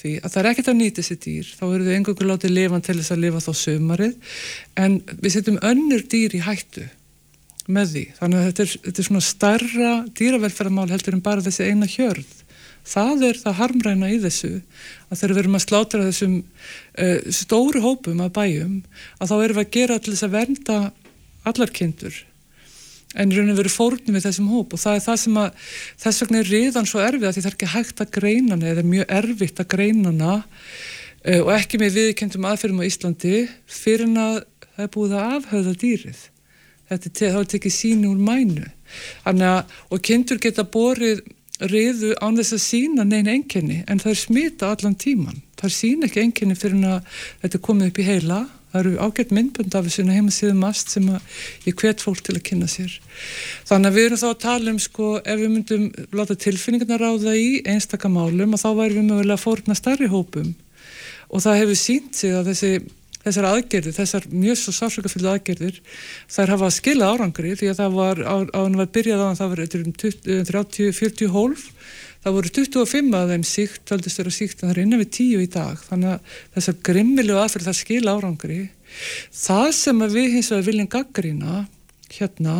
[0.00, 1.50] því að það er ekkert að nýta þessi dýr.
[1.58, 4.36] Þá eru við engangur látið lifan til þess að lifa þá sömarið
[4.84, 6.86] en við setjum önnur dýr í hættu
[7.70, 8.04] með því.
[8.18, 9.90] Þannig að þetta er, þetta er svona starra
[10.20, 12.32] dýravelferðamál heldur en bara þessi eina hjörð.
[12.90, 17.84] Það er það harmræna í þessu að þegar við erum að slátra þessum uh, stóru
[17.84, 18.80] hópum af bæjum
[19.20, 20.78] að þá erum við að gera til þess að vernda
[21.50, 22.16] allar kindur
[23.18, 25.70] en raun og veru fórnum við þessum hóp og það er það sem að
[26.04, 28.70] þess vegna er riðan svo erfið að því það er ekki hægt að greina hana
[28.70, 33.34] eða mjög erfitt að greina hana uh, og ekki með viðkendum aðferðum á Íslandi
[33.66, 36.22] fyrir en að það er búið að afhauða dýrið.
[36.90, 38.70] Þetta er, þá er tekið síni úr mænu.
[39.28, 39.42] Að,
[39.94, 41.20] og kindur geta borið
[41.68, 46.08] riðu án þess að sína neina enginni en það er smita allan tíman það sína
[46.08, 48.38] ekki enginni fyrir að þetta er komið upp í heila
[48.70, 51.08] það eru ágætt myndbönd af þessu heimasíðum mast sem
[51.66, 52.94] ég hvet fólk til að kynna sér.
[53.68, 57.34] Þannig að við erum þá að tala um sko ef við myndum láta tilfinningarna ráða
[57.38, 60.54] í einstakamálum og þá væri við mögulega að fórna starri hópum.
[61.30, 62.72] Og það hefur sínt sig að þessi
[63.20, 65.80] þessar aðgerðir, þessar mjög svo sársökafyllu aðgerðir,
[66.32, 69.50] þær hafa skila árangri því að það var, á hann var byrjað á hann, það
[69.52, 69.62] var
[70.48, 71.66] 30-40 hólf,
[72.24, 75.44] það voru 25 af þeim síkt, taldist þeirra síkt, en það er innan við 10
[75.44, 78.60] í dag, þannig að þessar grimmilegu aðferð það skila árangri.
[79.40, 81.62] Það sem við hins vegar viljum gaggrína
[82.10, 82.56] hérna,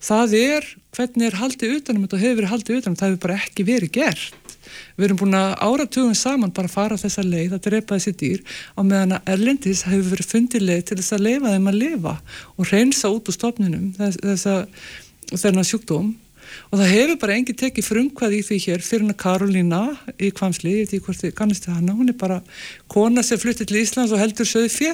[0.00, 3.38] það er hvernig er haldið utanum þetta og hefur verið haldið utanum, það hefur bara
[3.44, 4.42] ekki verið gert.
[4.96, 8.40] Við erum búin að áratugum saman bara fara þessa leið að drepa þessi dýr
[8.74, 12.14] á meðan að Erlendis hefur verið fundið leið til þess að leifa þeim að lifa
[12.56, 14.56] og reynsa út úr stofnunum þess, þessa,
[15.36, 16.10] þennan sjúkdóm
[16.70, 19.80] og það hefur bara engi tekið frumkvað í því hér fyrir hann Karolína
[20.18, 22.38] í Kvamsli, ég veit ekki hvort þið kannist það hana, hún er bara
[22.92, 24.92] kona sem fluttið til Íslands og heldur söðu fjö,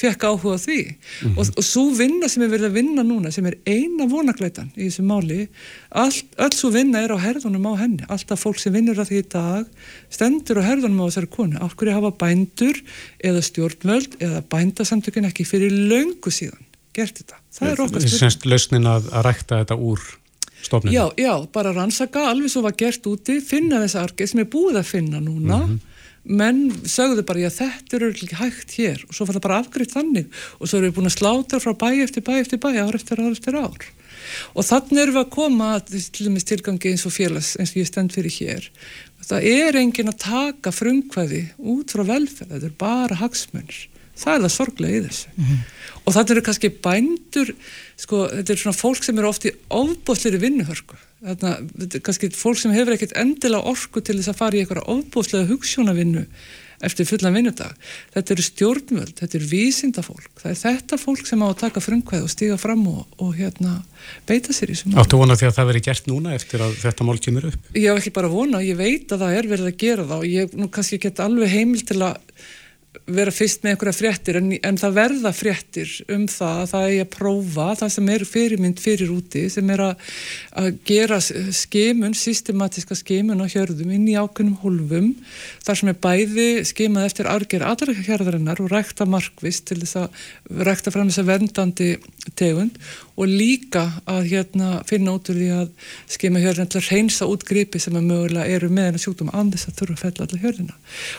[0.00, 0.80] fekk áhuga því.
[0.84, 0.96] Mm
[1.30, 1.38] -hmm.
[1.38, 4.88] og, og svo vinna sem er verið að vinna núna sem er eina vonagleitan í
[4.88, 5.48] þessu máli,
[5.90, 9.18] all, öll svo vinna er á herðunum á henni, alltaf fólk sem vinnur að því
[9.22, 9.66] í dag
[10.10, 12.82] stendur á herðunum á þessari konu, af hverju hafa bændur
[13.18, 18.86] eða stjórnvöld eða bændasamtökun ekki fyrir löngu síðan gert þetta, það er okkar stjórn Lausnin
[18.90, 20.04] að, að rækta þetta úr
[20.66, 20.94] stofninu?
[20.94, 24.80] Já, já, bara rannsaka alveg svo var gert úti, finna þessa argeð sem er búið
[24.80, 25.58] að finna núna.
[25.64, 25.90] Mm -hmm.
[26.24, 29.04] menn sögðu bara, já þetta eru ekki hægt hér.
[29.08, 30.26] Og svo var það bara afgriðt þannig.
[30.58, 33.20] Og svo erum við búin að sláta frá bæ eftir bæ eftir bæ, ár eftir
[33.20, 33.82] ár eftir ár.
[34.54, 37.90] Og þannig erum við að koma til dæmis tilgangi eins og félags eins og ég
[37.90, 38.70] stend fyrir hér.
[39.24, 43.78] Það er engin að taka frumkvæði út frá velferð, þetta er bara hagsmunir.
[44.14, 45.30] Það er það sorglega í þessu.
[45.34, 45.62] Mm -hmm.
[46.04, 47.54] og þetta eru kannski bændur
[48.00, 50.98] sko, þetta er svona fólk sem eru oft í ofbóðsleiri vinnuhörku.
[51.24, 51.54] Þetta
[51.86, 55.48] er kannski fólk sem hefur ekkert endilega orku til þess að fara í eitthvað ofbóðslega
[55.52, 56.26] hugssjónavinnu
[56.84, 57.74] eftir fullan vinnudag.
[58.14, 60.26] Þetta eru stjórnvöld, þetta eru vísindafólk.
[60.40, 63.76] Það er þetta fólk sem á að taka frumkvæð og stiga fram og, og hérna
[64.28, 67.06] beita sér í þessum Áttu vona því að það veri gert núna eftir að þetta
[67.08, 67.70] mál kemur upp?
[67.72, 70.28] Ég hef ekki bara vona, ég veit að það er verið að gera það og
[70.34, 72.20] ég nú kannski get alveg heimil til að
[73.04, 77.02] vera fyrst með einhverja fréttir en, en það verða fréttir um það að það er
[77.02, 80.12] að prófa það sem er fyrirmynd fyrir úti sem er að,
[80.62, 85.10] að gera skimun, systematiska skimun á hjörðum inn í ákveðnum hólfum
[85.66, 90.64] þar sem er bæði skimað eftir arger aðra hjörðarinnar og rækta markvist til þess að
[90.70, 91.90] rækta fram þess að vendandi
[92.38, 92.78] tegund
[93.14, 97.80] og líka að hérna, finna út úr því að skema hjörðin að reynsa út gripi
[97.82, 100.78] sem að mögulega eru með hennar sjúkdóm andis að þurfa að fella allar hjörðina.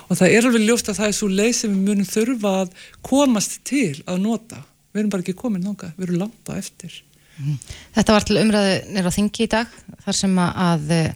[0.09, 2.73] Og það er alveg ljóst að það er svo leið sem við munum þurfa að
[3.09, 4.63] komast til að nota.
[4.91, 6.97] Við erum bara ekki komin nánga, við erum langt á eftir.
[7.39, 7.59] Mhm.
[7.95, 9.71] Þetta var til umræðu nýra þingi í dag
[10.05, 11.13] þar sem að eh,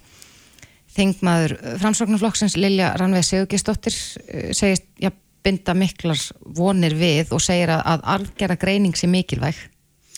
[0.96, 3.96] þingmaður framsóknarflokksins Lilja Ranveig Sigurgistóttir
[4.28, 5.12] eh, segist já,
[5.44, 9.60] binda miklar vonir við og segir að, að algjara greining sé mikilvæg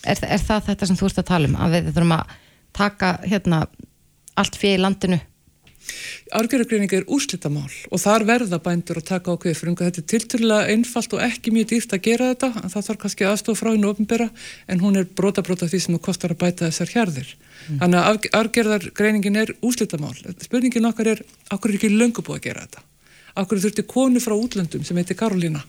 [0.04, 2.34] er, er það þetta sem þú ert að tala um að við þurfum að
[2.72, 3.66] taka hérna
[4.40, 5.20] allt fyrir landinu
[6.32, 9.88] Argerugreining er úrslitamál og þar verða bændur að taka ákveði fyrir unga.
[9.88, 12.50] Þetta er tilturlega einfalt og ekki mjög dýrt að gera þetta.
[12.72, 14.28] Það þarf kannski aðstofa frá hennu ofinbera
[14.70, 17.34] en hún er brota brota því sem það kostar að bæta þessar hjarðir.
[17.66, 17.82] Mm.
[17.82, 20.14] Þannig að argerðargreiningin er úrslitamál.
[20.46, 21.22] Spurningin okkar er,
[21.52, 22.86] okkur er ekki löngu búið að gera þetta?
[23.42, 25.62] Akkur þurfti konu frá útlöndum sem heiti Karolína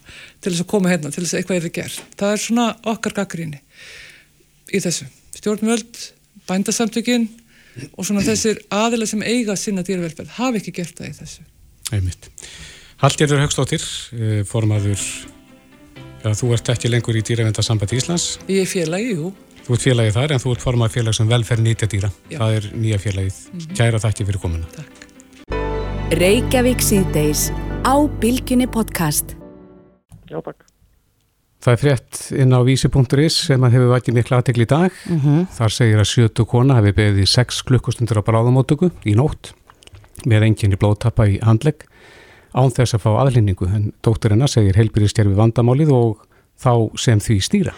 [0.44, 2.02] til þess að koma hérna, til þess að eitthvað er gert.
[2.20, 3.63] Það er svona okkar gaggríni
[4.72, 5.08] í þessu.
[5.38, 6.00] Stjórnvöld,
[6.48, 7.28] bændasamtökin
[7.98, 11.46] og svona þessir aðila sem eiga sinna dýravelferð hafi ekki gert það í þessu.
[11.94, 12.30] Einmitt.
[13.04, 13.86] Hallgerður Högstóttir,
[14.16, 15.02] eh, formaður,
[16.24, 18.38] ja, þú ert ekki lengur í dýravendasamband Íslands.
[18.48, 19.34] Ég er félagi, jú.
[19.64, 22.12] Þú ert félagið þar en þú ert formað félag sem velferð nýtja dýra.
[22.30, 22.38] Já.
[22.40, 23.38] Það er nýja félagið.
[23.54, 23.76] Mm -hmm.
[23.78, 24.68] Kæra þakki fyrir komuna.
[24.76, 24.92] Takk.
[26.12, 27.52] Reykjavík síðdeis
[27.84, 29.36] á Bilginni podcast.
[30.30, 30.73] Já, takk.
[31.64, 34.96] Það er frétt inn á vísi.is sem að hefur vætið miklu aðtegli í dag.
[35.08, 35.46] Mm -hmm.
[35.56, 39.54] Þar segir að sjötu kona hefur beðið í 6 klukkustundur á bráðamótöku í nótt
[40.28, 41.88] með enginni blóttappa í handlegg
[42.54, 46.28] án þess að fá aðlýningu en dótturina segir heilbyrðistjærfi vandamálið og
[46.60, 47.74] þá sem því stýra.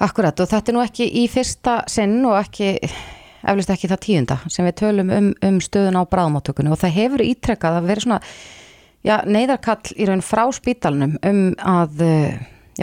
[0.00, 2.76] Akkurat og þetta er nú ekki í fyrsta sinn og ekki,
[3.42, 7.24] eflust ekki það tíunda sem við tölum um, um stöðun á bráðmáttökunni og það hefur
[7.24, 8.20] ítrekkað að vera svona
[9.02, 12.04] já, neyðarkall í raun frá spítalunum um að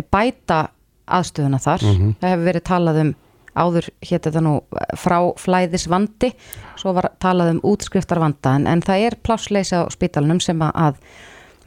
[0.03, 0.67] bæta
[1.07, 1.83] aðstöðuna þar.
[1.83, 2.13] Mm -hmm.
[2.19, 3.15] Það hefur verið talað um
[3.57, 4.53] áður hétt þetta nú
[4.99, 6.31] frá flæðisvandi,
[6.77, 10.99] svo var talað um útskriftarvanda en, en það er plásleisa á spítalunum sem að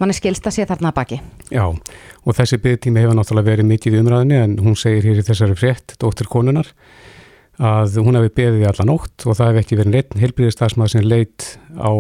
[0.01, 1.21] mann er skilst að sé þarna baki.
[1.53, 5.27] Já, og þessi byggtími hefur náttúrulega verið mikið í umræðinni en hún segir hér í
[5.27, 6.71] þessari frétt, dóttir konunar,
[7.59, 11.51] að hún hefði beðið allan ótt og það hefði ekki verið neitt helbriðistafsmað sem leitt
[11.77, 11.91] á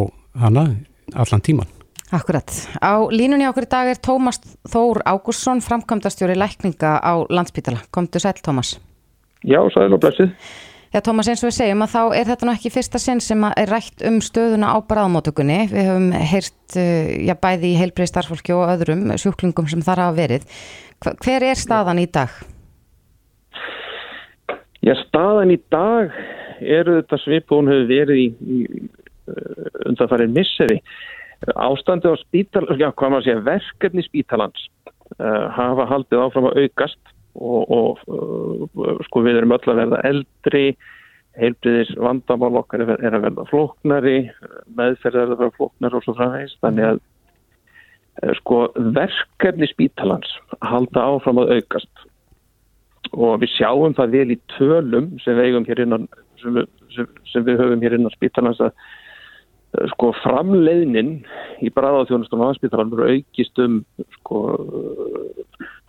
[0.40, 0.64] hana
[1.12, 1.79] allan tíman.
[2.10, 2.50] Akkurat.
[2.82, 7.84] Á línunni okkur í dag er Tómas Þór Ágúrsson, framkvæmdastjóri lækninga á landsbytala.
[7.94, 8.80] Komdu sæl, Tómas.
[9.46, 10.34] Já, sæl og blessið.
[10.90, 13.44] Já, Tómas, eins og við segjum að þá er þetta nú ekki fyrsta sinn sem
[13.46, 15.60] er rætt um stöðuna á bráðmótökunni.
[15.70, 20.16] Við höfum heyrt, eh, já, bæði í heilbrið starfólki og öðrum sjúklingum sem þar hafa
[20.18, 20.48] verið.
[21.22, 22.34] Hver er staðan í dag?
[24.82, 26.10] Já, staðan í dag
[26.58, 28.58] eru þetta svip og hún hefur verið í, í
[29.30, 30.80] eh, undanfarið misseri.
[31.40, 34.66] Ástandi á spítal, já, hvað maður segja, verkefni spítalans
[35.16, 40.02] uh, hafa haldið áfram að aukast og, og uh, sko við erum öll að verða
[40.10, 40.64] eldri
[41.40, 44.18] heilbriðis vandamál okkar er að verða flóknari
[44.76, 48.60] meðferð er að verða flóknari og svo framvegs þannig að uh, sko
[48.98, 52.06] verkefni spítalans halda áfram að aukast.
[53.16, 56.04] Og við sjáum það vel í tölum sem við, innan,
[56.42, 56.60] sem
[56.94, 58.74] sem, sem við höfum hér innan spítalans að
[59.92, 61.20] sko framleiðnin
[61.62, 63.80] í bræðáþjónustum á spítalan eru aukist um
[64.18, 64.40] sko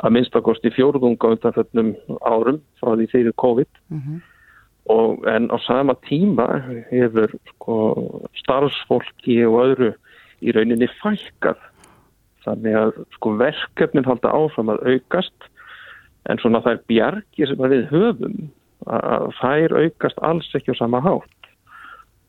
[0.02, 3.72] að minnstakosti fjórðunga undanföllnum árum frá því þeirri COVID.
[3.90, 4.20] Mm -hmm.
[4.90, 6.48] og en á sama tíma
[6.90, 7.76] hefur sko,
[8.34, 9.94] starfsfólki og öðru
[10.42, 11.58] í rauninni fælkað
[12.46, 15.38] þannig að sko, verkefnin halda áfram að aukast.
[16.30, 18.50] En svona er bjargi sem við höfum
[18.86, 21.41] að þær aukast alls ekki á sama hátt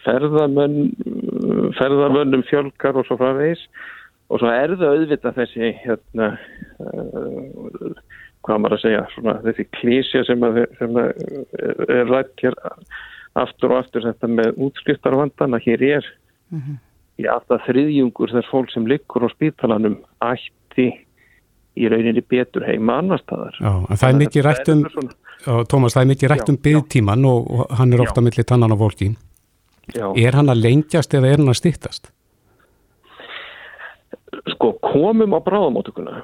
[0.05, 0.92] ferðamönn
[1.78, 3.62] ferðamönnum fjölkar og svo frá veis
[4.32, 6.28] og svo er það auðvitað þessi hérna,
[6.80, 7.96] uh,
[8.42, 11.11] hvað maður að segja svona, þessi klísja sem, að, sem að
[11.92, 12.57] er rætt hér
[13.42, 16.11] aftur og aftur þetta með útskriftarvandan að hér er
[16.53, 16.78] mm -hmm.
[17.22, 20.88] í alltaf þriðjungur þess fólk sem liggur á spítalanum ætti
[21.72, 23.57] í rauninni betur heima annar staðar.
[23.61, 24.82] Já, en það er mikið rætt um
[25.42, 29.09] Tómas, það er mikið rætt um byggtíman og, hann er ofta millir tannan á fólki
[29.93, 30.07] Já.
[30.16, 32.12] Er hann að lengjast eða er hann að stýttast?
[34.51, 36.22] sko komum á bráðamótökuna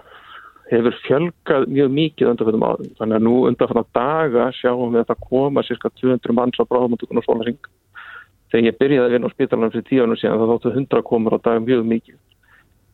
[0.69, 2.89] hefur fjölgað mjög mikið undanfjöndum áðum.
[2.99, 7.23] Þannig að nú undanfjönda daga sjáum við að það koma cirka 200 manns á bráðamótökuna
[7.23, 7.61] og svona ring.
[8.53, 11.37] Þegar ég byrjaði að vinna á spítalanum fyrir tíu ánum síðan þá þóttu 100 komur
[11.37, 12.19] á dag mjög mikið.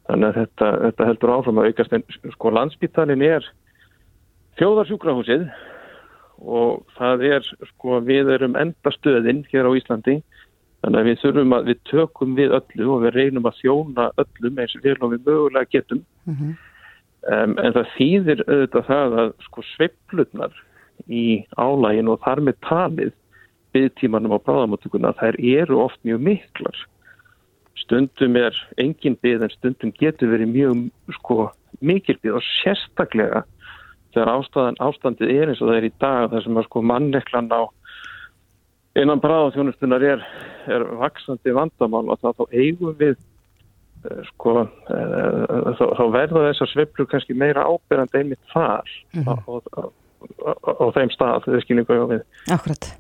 [0.05, 3.51] Þannig að þetta, þetta heldur áfram að aukast en sko landsspítalin er
[4.61, 5.47] þjóðarsjúkrahúsið
[6.45, 10.21] og það er sko við erum endastöðin hér á Íslandi
[10.85, 14.59] Þannig að við þurfum að við tökum við öllu og við reynum að þjóna öllum
[14.61, 16.03] eins og við mögulega getum.
[16.29, 16.57] Mm -hmm.
[17.33, 20.59] um, en það þýðir auðvitað það að sko sveiflutnar
[21.09, 21.25] í
[21.57, 23.15] álægin og þar með talið
[23.73, 26.77] byggtímanum á bráðamáttökuna þær eru oft mjög miklar.
[27.81, 30.85] Stundum er engin byggð en stundum getur verið mjög
[31.17, 31.49] sko,
[31.81, 33.45] mikil byggð og sérstaklega
[34.13, 37.63] þegar ástandið er eins og það er í dag þar sem að sko manneklan á
[38.99, 40.23] innan bráðaþjónustunar er,
[40.71, 44.71] er vaksandi vandamál og þá eigum við uh, sko uh,
[45.79, 49.45] þá, þá verða þessar sviplu kannski meira ábyrjandi einmitt þar mm -hmm.
[49.47, 49.93] og, og,
[50.47, 52.25] og, og þeim stað þeir skilningu á við.
[52.55, 52.91] Akkurat.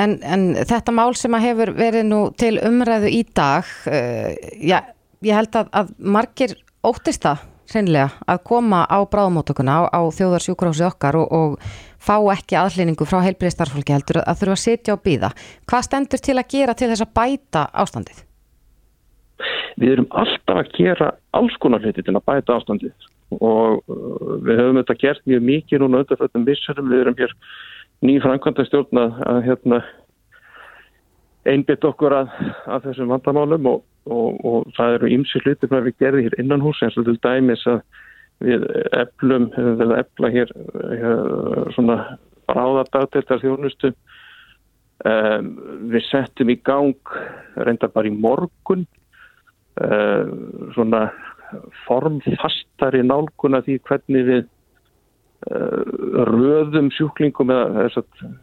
[0.00, 4.80] En, en þetta mál sem að hefur verið nú til umræðu í dag uh, já,
[5.22, 10.84] ég held að, að margir óttist það hreinlega að koma á bráðmótökuna á, á þjóðarsjúkurási
[10.88, 11.58] okkar og
[12.02, 15.32] fá ekki aðlýningu frá heilbriðstarfólki heldur að þurfa að sitja og býða.
[15.70, 18.22] Hvað stendur til að gera til þess að bæta ástandið?
[19.80, 24.60] Við erum alltaf að gera alls konar hluti til að bæta ástandið og uh, við
[24.60, 27.32] höfum þetta gert mjög mikið núna undir þetta missurum, við erum hér
[28.04, 29.78] ný framkvæmda stjórn að, hérna,
[31.48, 32.34] einbytt okkur að,
[32.66, 36.64] að þessum vandamálum og, og, og það eru ymsi hluti sem við gerðum hér innan
[36.64, 37.80] hús eins og til dæmis að
[38.42, 38.66] við
[38.98, 40.52] eflum, hefur við að efla hér,
[41.02, 41.22] hér
[41.76, 41.98] svona
[42.50, 43.92] bráðardagtiltar þjónustu.
[45.02, 45.54] Um,
[45.90, 47.14] við settum í gang
[47.58, 48.84] reynda bara í morgun
[49.82, 50.36] um,
[50.76, 51.08] svona
[51.88, 54.44] formfastari nálguna því hvernig við
[55.50, 55.82] uh,
[56.30, 58.38] röðum sjúklingum eða þess að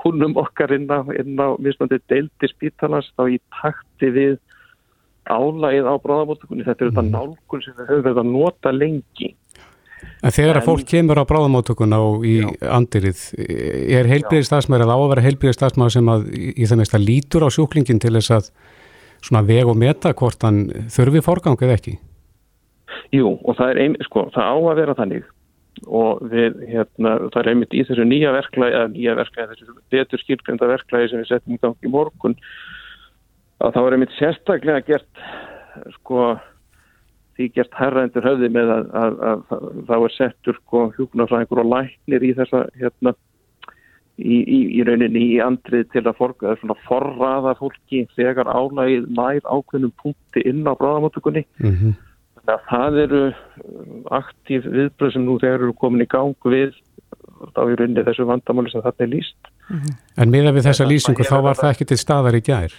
[0.00, 4.38] kunnum okkar inn á, inn á mismandi deildi spítalans þá í takti við
[5.30, 6.66] álægið á bráðamóttökunni.
[6.66, 7.14] Þetta er þetta mm.
[7.14, 9.30] nálgun sem við höfum verið að nota lengi.
[10.24, 12.48] En þegar að fólk kemur á bráðamóttökunna og í já.
[12.76, 13.20] andirið,
[13.98, 17.48] er heilbíðistafsmæður eða á að vera heilbíðistafsmæður sem að í það mest að lítur á
[17.56, 18.50] sjúklingin til þess að
[19.24, 21.96] svona veg og meta hvort hann þurfi forgang eða ekki?
[23.14, 25.24] Jú, og það er ein, sko, það á að vera þannig
[25.84, 30.22] og við, hérna, það er einmitt í þessu nýja verklægi, eða nýja verklægi, þessu betur
[30.22, 32.36] skilgrenda verklægi sem við setjum í gang í morgun
[33.64, 35.24] að það var einmitt sérstaklega gert
[35.98, 36.34] sko
[37.34, 41.70] því gert herraendur höfði með að, að, að, að það var settur sko hjúknarfræðingur og
[41.72, 43.14] læknir í þessa hérna
[44.18, 49.42] í, í, í rauninni í andrið til að forga, svona forraða fólki þegar álægið nær
[49.42, 51.98] ákveðnum punkti inn á bráðamáttugunni mm -hmm.
[52.38, 53.22] þannig að það eru
[54.20, 56.72] aktív viðbröð sem nú þegar eru komin í gang við
[57.58, 59.94] á í rauninni þessu vandamáli sem þarna er líst mm -hmm.
[60.16, 62.72] En miða við þessa lýsingu þá var það ekki til staðar í gær?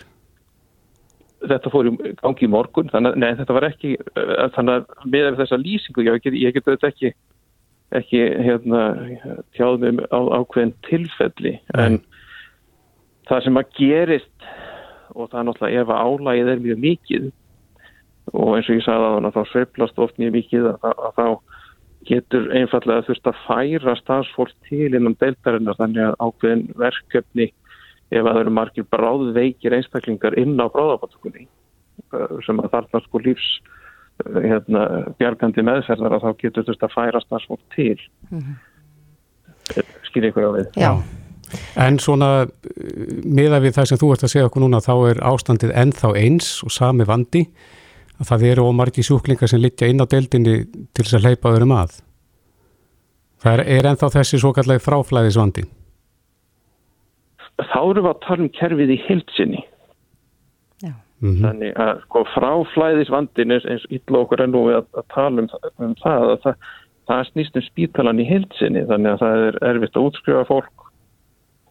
[1.43, 5.39] Þetta fór í gangi í morgun þannig að þetta var ekki eh, þannig að með
[5.41, 7.13] þessa lýsingu ég get, ég get þetta ekki
[7.95, 8.83] ekki hérna
[9.55, 11.99] tjáðum á ákveðin tilfelli en
[13.29, 14.47] það sem að gerist
[15.13, 17.27] og það er náttúrulega ef að álægið er mjög mikið
[18.33, 21.19] og eins og ég sagði að að þá sveiflast oft mjög mikið að, að, að
[21.19, 21.27] þá
[22.05, 27.47] getur einfallega þurft að færa stafsfólk til innan deildarinnar þannig að ákveðin verkefni
[28.11, 31.47] ef að það eru margir bráðveikir einstaklingar inn á bráðabatökunni
[32.13, 33.49] uh, sem að þarna sko lífs
[34.23, 34.85] uh, hérna,
[35.19, 37.99] bjargandi meðferðar að þá getur þetta að færa starfsfólk til
[38.29, 39.93] mm -hmm.
[40.09, 40.91] skilja ykkur á við Já.
[41.77, 42.47] En svona
[43.23, 46.63] miða við það sem þú ert að segja okkur núna þá er ástandið ennþá eins
[46.65, 47.45] og sami vandi
[48.19, 51.75] að það eru ómargi sjúklingar sem litja inn á deildinni til þess að leipa öðrum
[51.75, 51.99] að
[53.43, 55.65] það er, er ennþá þessi svo kallagi fráflæðisvandi
[57.61, 59.63] þá erum við að tala um kerfið í heilsinni.
[61.21, 61.43] Mm -hmm.
[61.45, 65.47] Þannig að sko, fráflæðisvandin eins og illa okkur er nú að, að tala um,
[65.79, 66.55] um það að það,
[67.07, 70.85] það snýst um spítalan í heilsinni þannig að það er erfitt að útskrifa fólk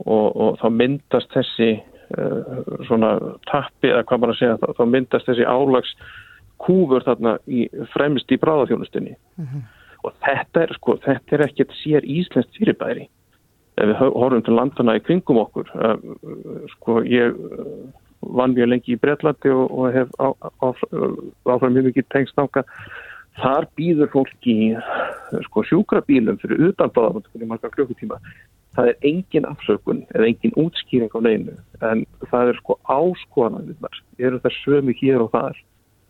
[0.07, 1.71] og, og þá myndast þessi
[2.17, 3.13] uh, svona
[3.51, 5.95] tappi eða hvað maður að segja þá, þá myndast þessi álags
[6.65, 9.63] kúfur þarna í, fremst í bráðafjónustinni mm -hmm.
[10.09, 13.09] og þetta er sko, þetta er ekkert sér íslenskt fyrirbæri
[13.75, 15.99] ef við horfum til landana í kringum okkur uh,
[16.77, 17.75] sko ég uh,
[18.33, 22.65] vann mjög lengi í Breitlandi og, og hef áfram mjög mikið tengst náka
[23.41, 24.75] þar býður fólk í
[25.49, 28.21] sko sjúkrabílum fyrir utan báðabandugunni marga klukkutíma.
[28.75, 34.41] Það er engin afsökun eða engin útskýring á leginu en það er sko áskoðanarnar eru
[34.43, 35.59] það sömu hér og þar?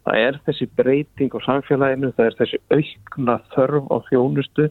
[0.05, 4.69] Það er þessi breyting á samfélaginu það er þessi aukna þörf á þjónustu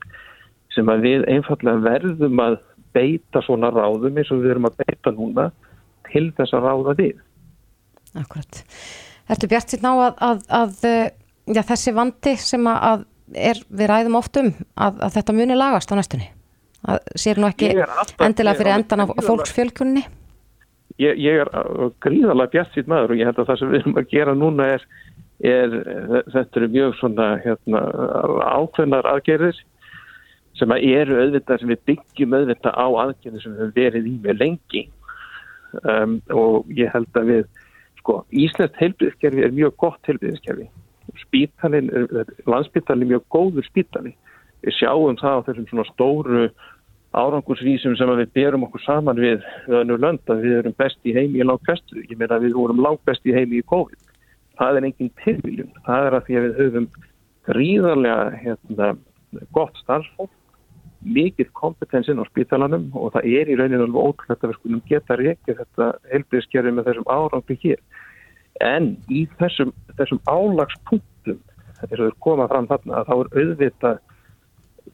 [0.73, 2.57] sem að við einfallega verðum að
[2.93, 5.49] beita svona ráðum eins og við erum að beita núna
[6.11, 7.17] til þess að ráða við.
[8.19, 8.61] Akkurat.
[9.33, 14.17] Ertu bjart síðan á að, að, að já, þessi vandi sem að er, við ræðum
[14.19, 16.29] oft um að, að þetta muni lagast á næstunni?
[17.15, 20.03] Sér nú ekki alltaf, endilega fyrir endan á fólksfjölkunni?
[21.01, 21.49] Ég, ég er
[22.03, 24.67] gríðalega bjart síðan maður og ég held að það sem við erum að gera núna
[24.75, 24.83] er,
[25.41, 25.77] er
[26.35, 27.83] þetta eru mjög svona hérna,
[28.59, 29.61] ákveðnar aðgerðir
[30.59, 34.85] sem eru auðvitað sem við byggjum auðvitað á aðgjörðu sem við verið í með lengi.
[35.89, 37.45] Um, og ég held að við
[37.97, 40.69] sko, Íslands heilbíðiskerfi er mjög gott heilbíðiskerfi
[41.21, 41.89] spítalin,
[42.45, 44.13] landsspítalin er mjög góður spítali.
[44.63, 46.43] Við sjáum það á þessum svona stóru
[47.13, 51.43] árangursvísum sem við berum okkur saman við öðnur lönd að við erum best í heimi
[51.43, 53.99] í langt bestu, ég meina við vorum langt best í heimi í COVID,
[54.57, 56.87] það er engin tilvíljum, það er að því að við höfum
[57.49, 58.89] gríðarlega hérna,
[59.53, 60.33] gott starfsfólk
[61.03, 65.19] mikið kompetensinn á spítalanum og það er í rauninu alveg ótrúlega að við skulum geta
[65.19, 67.83] reykja þetta helbriðskerfi með þessum árangli hér.
[68.63, 71.39] En í þessum, þessum álagspunktum,
[71.81, 74.01] þess að þau koma fram þarna, þá er auðvitað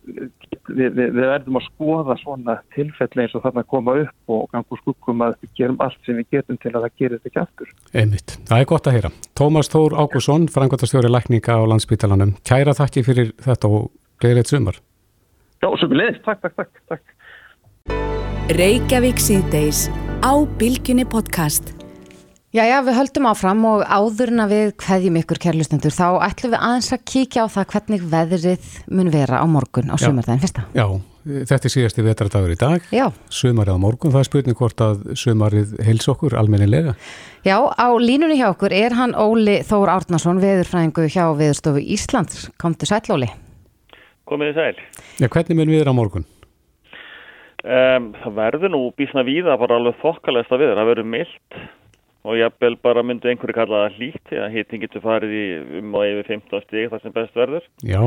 [0.10, 0.30] við,
[0.70, 5.24] við, við verðum að skoða svona tilfelli eins og þarna koma upp og gangu skuggum
[5.26, 7.72] að við gerum allt sem við getum til að það gerir þetta ekki aftur.
[7.94, 9.14] Einmitt, það er gott að heyra.
[9.40, 12.36] Tómas Þór Ágússon, frangværtastjóri lækninga á landsbytalanum.
[12.48, 13.90] Kæra þakki fyrir þetta og
[14.22, 14.80] gleðilegt sumar.
[15.60, 16.24] Já, sumulegist.
[16.24, 17.04] Takk, takk, takk, takk.
[18.56, 19.90] Reykjavík síðdeis
[20.24, 21.74] á Bilginni podcast.
[22.56, 27.04] Jæja, við höldum áfram og áðurna við hverjum ykkur kærlustendur þá ætlum við aðeins að
[27.12, 30.64] kíkja á það hvernig veðrið mun vera á morgun á sumardaginn fyrsta.
[30.74, 30.88] Já,
[31.28, 32.88] þetta er síðasti vetradagur í dag.
[32.96, 33.06] Já.
[33.30, 36.96] Sumarið á morgun, það er spurning hvort að sumarið heils okkur almennilega.
[37.46, 42.48] Já, á línunni hjá okkur er hann Óli Þór Árnason, veðurfræðingu hjá Veðurstofu Íslands.
[42.58, 43.30] Komdu sæl, Óli.
[44.30, 44.84] Komið þið sæl.
[45.20, 46.28] Já, hvernig mun við er á morgun?
[47.60, 51.62] Um, það verður nú bísna víða bara alveg þokkalegsta viður, það verður mildt
[52.28, 55.46] og jafnvel bara myndu einhverju kalla það hlýtt því að hitting getur farið í
[55.80, 58.02] um og yfir 15 stík þar sem best verður Já.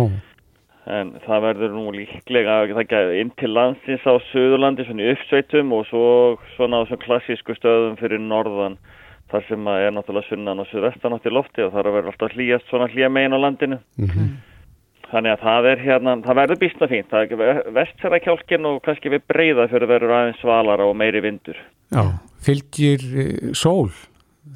[0.96, 5.86] en það verður nú líklega það inn til landsins á Suðurlandi svona í uppsveitum og
[5.88, 6.04] svo
[6.56, 8.76] svona á svona klassísku stöðum fyrir norðan
[9.32, 12.68] þar sem er náttúrulega sunnan og suðvestan átt í lofti og þar verður alltaf hlýjast
[12.68, 14.32] svona hlýja megin á landinu mm -hmm.
[15.12, 17.10] Þannig að það er hérna, það verður býstna fínt.
[17.10, 21.58] Það er vestfjörðakjálkin og kannski við breyða fyrir að verður aðeins svalara og meiri vindur.
[21.92, 22.02] Já,
[22.40, 23.04] fylgir
[23.52, 23.90] sól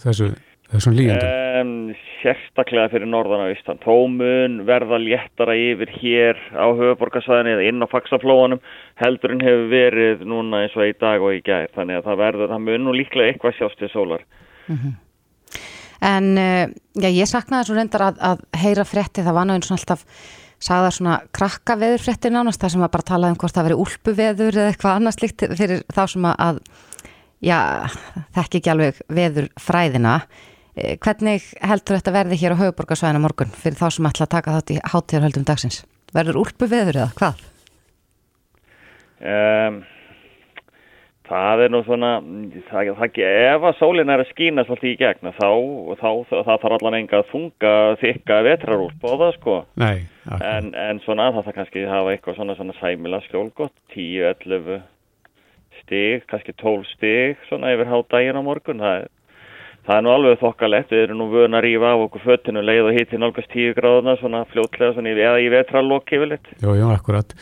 [0.01, 0.31] þessu,
[0.73, 1.35] þessum líðandum?
[1.61, 1.75] Um,
[2.23, 3.83] sérstaklega fyrir norðan á Ísland.
[3.85, 8.65] Tómun verða léttara yfir hér á höfuborgarsvæðinni eða inn á faksaflóanum.
[9.03, 11.69] Heldurinn hefur verið núna eins og í dag og í gær.
[11.77, 14.25] Þannig að það verður, það mun nú líklega eitthvað sjást til sólar.
[14.71, 15.03] Mm -hmm.
[16.07, 16.37] En
[16.93, 20.05] já, ég saknaði svo reyndar að, að heyra frétti, það var náttúrulega alltaf
[20.63, 24.15] sagða svona krakka veðurfréttir nánast þar sem að bara tala um hvort það veri úlpu
[24.17, 26.61] veður eða eitthvað annars líkt fyrir þá sem að
[27.45, 27.59] já,
[28.37, 30.21] þekk ekki alveg veður fræðina
[30.77, 34.73] hvernig heldur þetta verði hér á höfuborgarsvæðina morgun fyrir þá sem ætla að taka þátt
[34.75, 35.85] í hátíðarhöldum dagsins?
[36.17, 37.45] Verður úlpu veður eða hvað?
[39.17, 39.79] Um,
[41.31, 42.11] það er nú svona
[42.69, 45.49] það, það, ef að sólinn er að skýna svolítið í gegna þá,
[46.03, 49.57] þá, þá það þarf allan enga að þunga þykka vetrarúlp á það sko.
[49.81, 54.81] Nei, en, en svona það þarf kannski hafa eitthvað svona, svona sæmila skjólgott 10-11
[55.83, 58.83] stig kannski 12 stig svona yfir hádægin á morgun.
[58.83, 59.09] Það er,
[59.87, 62.91] það er nú alveg þokkalett við erum nú vöna að rífa af okkur föttinu leið
[62.91, 66.53] og hitti nálgast 10 gráðuna svona fljótlega svona, eða í vetrarlokki yfirleitt.
[66.63, 67.35] Jú, jú, akkurat.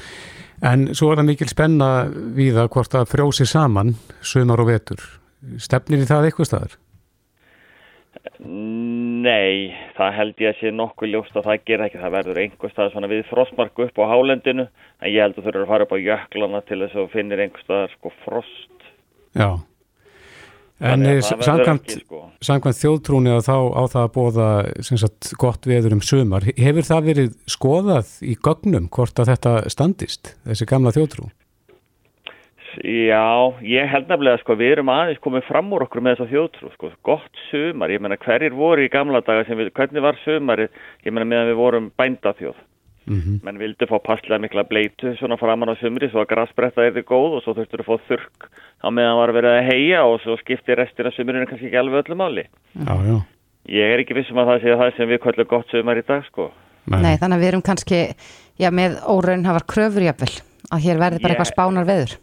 [0.65, 1.91] En svo er það mikil spenna
[2.37, 5.03] við að hvort að frjósi saman sumar og vetur.
[5.61, 6.81] Stefnir í það eitthvað staðar?
[8.45, 12.01] Nei, það held ég að sé nokkuð ljóst að það gera ekki.
[12.01, 15.47] Það verður einhver stað svona við frostmarku upp á hálendinu en ég held að þú
[15.47, 18.89] þurfur að fara upp á jöklana til þess að finnir einhver staðar sko frost.
[19.37, 19.49] Já.
[20.85, 22.21] En samkvæmt, sko.
[22.43, 24.49] samkvæmt þjóðtrúni að þá á það að bóða
[24.83, 30.35] sagt, gott veður um sumar, hefur það verið skoðað í gögnum hvort að þetta standist,
[30.43, 31.29] þessi gamla þjóðtrú?
[32.83, 36.71] Já, ég held nefnilega sko, við erum aðeins komið fram úr okkur með þessa þjóðtrú,
[36.75, 40.69] sko, gott sumar, ég menna hverjir voru í gamla daga sem við, hvernig var sumari,
[41.05, 42.63] ég menna meðan við vorum bændaþjóð.
[43.05, 43.41] Mm -hmm.
[43.45, 47.05] menn vildi fá passlega mikla bleitu svona framann á sumri svo að grassbretta er þið
[47.05, 48.49] góð og svo þurftur að fá þurrk
[48.81, 52.17] á meðan var verið að heia og svo skipti restina sumurinn kannski ekki alveg öllu
[52.17, 52.45] máli.
[52.73, 53.17] Já, já.
[53.69, 56.25] ég er ekki vissum að það sé það sem við kvöldum gott sumar í dag
[56.25, 56.51] sko.
[56.87, 58.01] Nei, Nei þannig að við erum kannski
[58.57, 60.35] já, með óraun hafar kröfur jafnvel
[60.73, 61.37] að hér verði bara ég...
[61.37, 62.17] eitthvað spánar veður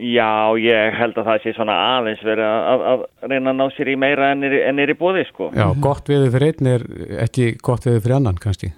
[0.00, 3.90] Já, ég held að það sé svona aðeins verið að, að reyna að ná sér
[3.92, 6.86] í meira en er, en er í bóði sko Já, gott veður fyrir einn er
[7.26, 8.72] ekki gott veður fyrir annan kannski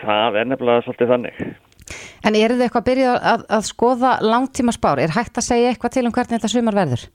[0.00, 1.40] Það er nefnilega svolítið þannig.
[2.26, 5.00] En er þið eitthvað að byrja að, að skoða langtíma spár?
[5.02, 7.06] Er hægt að segja eitthvað til um hvernig þetta sumar verður?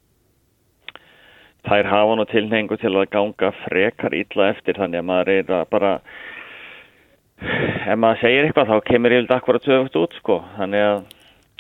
[1.66, 5.54] Það er hafa nú tilhengu til að ganga frekar illa eftir þannig að maður er
[5.60, 5.94] að bara
[7.86, 11.00] ef maður segir eitthvað þá kemur ég vildi akkur að töfust út sko þannig að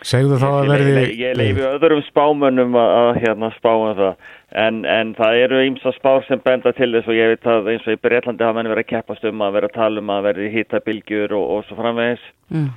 [0.05, 1.03] Segðu þá að verði...
[1.17, 4.31] Ég, leifi öðrum spámönnum að, að hérna spáum það
[4.63, 7.87] en, en það eru ymsa spár sem benda til þess og ég veit að eins
[7.87, 10.27] og í Breitlandi hafa menn verið að keppast um að vera að tala um að
[10.29, 12.27] verði hýtabilgjur og, og svo framvegis.
[12.53, 12.69] Mm.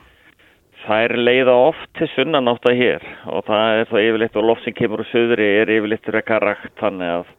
[0.87, 4.65] Það er leiða oft til sunnanátt að hér og það er það yfirleitt og loft
[4.65, 7.35] sem kemur úr söðri er yfirleitt rekka rakt þannig að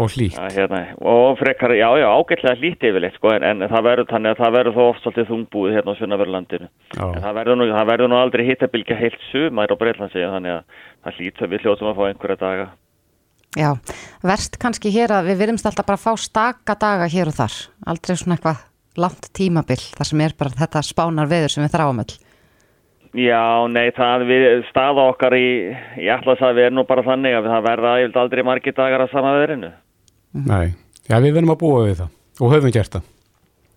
[0.00, 0.38] Og hlýtt.
[0.40, 4.32] Að, hérna, og frekar, já, já, ágætlega hlýtt yfirleitt, sko, en, en það verður þannig
[4.32, 6.68] að það verður þó oft svolítið þungbúið hérna á Sunnaverðlandinu.
[6.96, 10.80] En það verður nú, það verður nú aldrei hittabilgja heilt sumær á Breitlandsi, þannig að
[11.04, 12.66] það hlýtt við hljóðum að fá einhverja daga.
[13.52, 13.68] Já,
[14.24, 17.56] verst kannski hér að við virðumst alltaf bara að fá staka daga hér og þar.
[17.92, 18.62] Aldrei svona eitthvað
[18.96, 22.14] langt tímabil, þar sem er bara þetta spánar veður sem við þráum öll.
[23.12, 25.48] Já, nei, það við staða okkar í,
[26.00, 29.12] ég ætla að það erum nú bara þannig að það verða aldrei margir dagar að
[29.12, 29.72] sama veðrinu.
[30.32, 30.72] Nei,
[31.10, 33.10] já við verðum að búa við það og höfum gert það.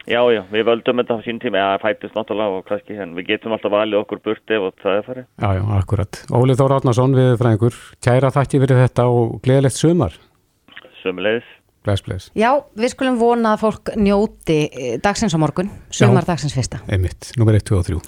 [0.06, 3.32] Já, já, við völdum þetta á sín tíma, já, fætist náttúrulega og kannski, en við
[3.34, 5.28] getum alltaf valið okkur burti ef það er farið.
[5.42, 6.20] Já, já, akkurat.
[6.30, 10.18] Ólið Þór Átnarsson við fræðingur, kæra þakki fyrir þetta og gleðilegt sumar.
[11.02, 11.50] Sumulegis.
[11.86, 12.30] Bless, bless.
[12.38, 16.80] Já, við skulum vona að fólk njóti eh, dagsins á morgun, sumar dagsins fyrsta.
[16.86, 18.00] Einmitt, nummer 1, 2 og 3.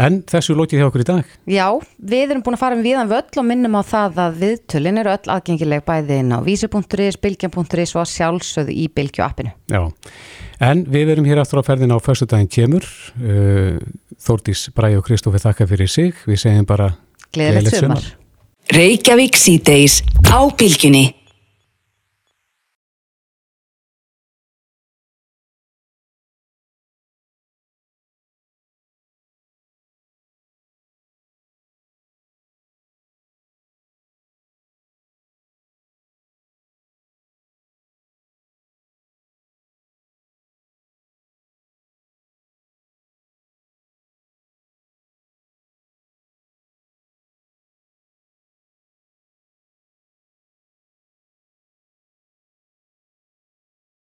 [0.00, 1.32] En þessu lókið hjá okkur í dag.
[1.50, 1.66] Já,
[1.98, 5.12] við erum búin að fara um viðan völl og minnum á það að viðtölin eru
[5.12, 9.52] öll aðgengileg bæði inn á vísi.is, bilgjan.is og sjálfsögðu í bilgju appinu.
[9.72, 9.82] Já,
[10.64, 12.88] en við erum hér aftur á ferðin á förstu daginn kemur.
[13.20, 13.78] Uh,
[14.22, 16.16] Þórdís Bræði og Kristófi þakka fyrir sig.
[16.28, 16.92] Við segjum bara
[17.32, 18.12] Gleðilegt sumar.
[18.72, 21.21] Reykjavík síðdeis á bylginni.